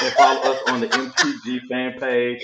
[0.00, 2.42] and follow us on the MTG fan page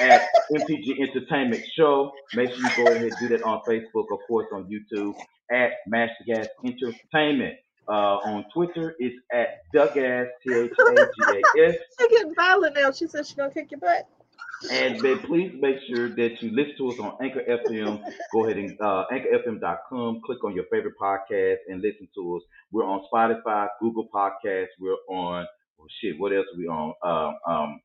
[0.00, 2.12] at MTG Entertainment Show.
[2.34, 5.14] Make sure you go ahead and do that on Facebook, of course, on YouTube
[5.50, 7.56] at Mash the Gas Entertainment.
[7.88, 11.74] Uh, on Twitter, it's at Dugas, T H A G A S.
[11.98, 12.92] She's getting violent now.
[12.92, 14.08] She said she's gonna kick your butt.
[14.70, 18.00] And then please make sure that you listen to us on Anchor FM.
[18.32, 22.42] Go ahead and uh, anchorfm.com, click on your favorite podcast and listen to us.
[22.70, 24.68] We're on Spotify, Google Podcasts.
[24.78, 25.46] We're on,
[25.80, 26.94] oh shit, what else are we on?
[27.02, 27.80] Um, um,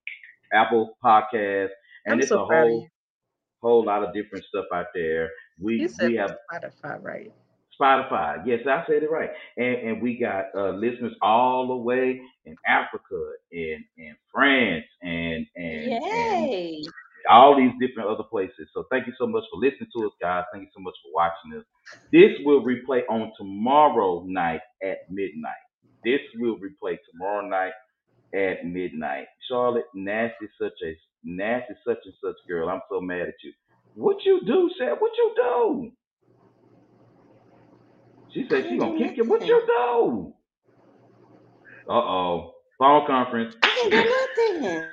[0.53, 1.69] Apple Podcasts.
[2.07, 2.87] And I'm it's so a whole,
[3.61, 5.31] whole lot of different stuff out there.
[5.61, 7.33] We, You said we have Spotify, right?
[7.79, 8.43] Spotify.
[8.45, 9.31] Yes, I said it right.
[9.57, 15.45] And and we got uh, listeners all the way in Africa, in in France, and
[15.55, 16.51] and, and
[17.29, 18.69] all these different other places.
[18.73, 20.45] So thank you so much for listening to us, guys.
[20.53, 21.65] Thank you so much for watching us.
[22.11, 25.53] This will replay on tomorrow night at midnight.
[26.05, 27.73] This will replay tomorrow night
[28.35, 29.27] at midnight.
[29.49, 32.69] Charlotte, nasty such a nasty such and such girl.
[32.69, 33.53] I'm so mad at you.
[33.95, 34.97] What you do, Sam?
[34.99, 35.91] What you do?
[38.33, 39.23] She said she gonna kick you.
[39.23, 40.33] What you do?
[41.89, 42.53] Uh oh.
[42.77, 43.55] Phone conference.
[43.63, 44.83] I didn't do nothing.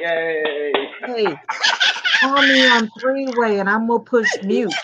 [0.00, 0.72] Yay.
[1.06, 1.36] Hey,
[2.20, 4.74] call me on three way and I'm gonna push mute.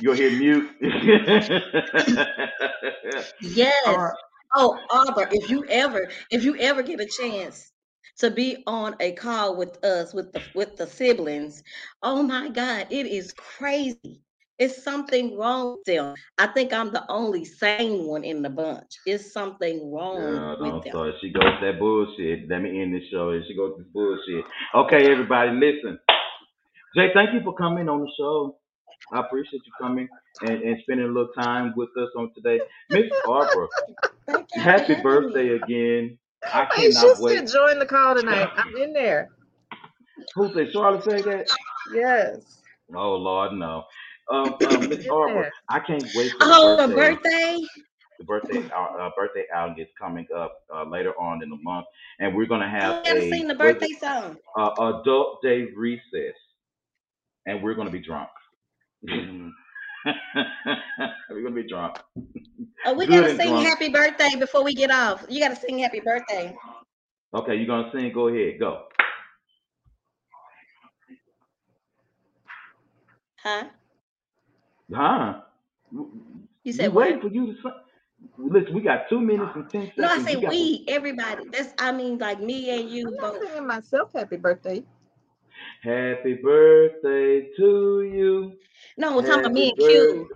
[0.00, 0.70] You'll hit mute.
[3.40, 3.74] Yes.
[3.86, 4.14] All right.
[4.56, 7.72] Oh, Arbor, if you ever, if you ever get a chance
[8.18, 11.62] to be on a call with us, with the with the siblings,
[12.02, 14.22] oh my God, it is crazy.
[14.58, 16.14] It's something wrong with them.
[16.38, 19.00] I think I'm the only sane one in the bunch.
[19.06, 20.94] It's something wrong Girl, with don't them.
[20.94, 21.14] start.
[21.20, 22.48] She goes that bullshit.
[22.50, 23.30] Let me end this show.
[23.30, 24.44] And she goes this bullshit.
[24.74, 25.98] Okay, everybody, listen.
[26.96, 28.58] Jay, thank you for coming on the show.
[29.12, 30.08] I appreciate you coming
[30.42, 32.60] and, and spending a little time with us on today.
[32.90, 33.68] Miss Barbara,
[34.28, 35.50] Thank you for happy having birthday me.
[35.50, 36.18] again.
[36.52, 37.40] I Hey, cannot she's wait.
[37.40, 38.48] still join the call tonight.
[38.56, 39.30] I'm in there.
[40.36, 41.46] Who said Charlotte say that?
[41.92, 42.62] Yes.
[42.94, 43.84] Oh Lord, no.
[44.32, 45.50] Um, um, Miss Barbara.
[45.70, 46.94] I can't wait for the Oh, a birthday.
[46.94, 47.58] birthday?
[48.18, 51.86] The birthday our uh, birthday outing is coming up uh, later on in the month,
[52.20, 53.98] and we're gonna I have haven't a seen the what is birthday it?
[54.00, 54.38] song.
[54.58, 56.34] uh, adult day recess,
[57.46, 58.30] and we're gonna be drunk.
[61.30, 61.96] we're gonna be drunk.
[62.86, 63.66] Oh, we Good gotta sing drunk.
[63.66, 65.24] happy birthday before we get off.
[65.28, 66.56] You gotta sing happy birthday.
[67.34, 68.12] Okay, you gonna sing?
[68.12, 68.84] Go ahead, go.
[73.42, 73.64] Huh?
[74.92, 75.40] Huh?
[75.92, 77.22] You We said waiting what?
[77.22, 77.72] for you to sing.
[78.38, 79.94] Listen, we got two minutes and ten seconds.
[79.98, 81.44] No, I say You got to we, everybody.
[81.50, 83.42] That's I mean like me and you I'm both.
[83.42, 84.82] singing myself happy birthday.
[85.84, 88.52] Happy birthday to you.
[88.96, 89.78] No, we're talking about me and.
[89.78, 90.30] Q.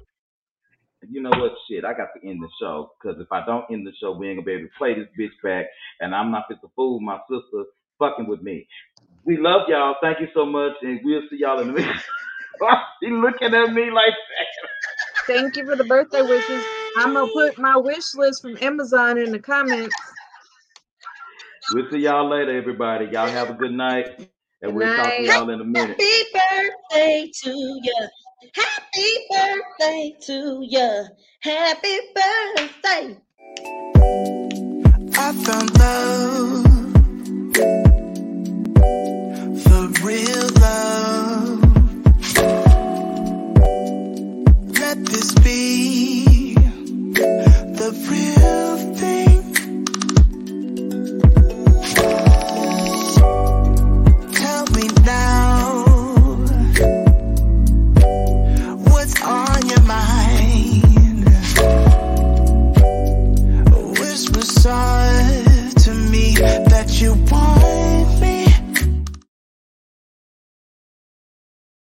[1.09, 1.53] You know what?
[1.71, 4.29] Shit, I got to end the show because if I don't end the show, we
[4.29, 5.65] ain't gonna be able to play this bitch back,
[6.01, 7.65] and I'm not fit to fool my sister
[7.99, 8.69] fucking with me.
[9.25, 9.95] We love y'all.
[10.03, 11.97] Thank you so much, and we'll see y'all in a minute.
[13.03, 14.69] she looking at me like that.
[15.27, 16.63] Thank you for the birthday wishes.
[16.99, 19.97] I'm gonna put my wish list from Amazon in the comments.
[21.73, 23.07] We'll see y'all later, everybody.
[23.07, 24.29] Y'all have a good night,
[24.63, 25.37] and Good we'll talk to night.
[25.39, 26.01] y'all in a minute.
[26.01, 28.09] Happy birthday to you.
[28.55, 31.05] Happy birthday to you.
[31.41, 33.17] Happy birthday.
[35.17, 36.65] I found love,
[39.65, 41.63] the real love.
[44.81, 48.68] Let this be the real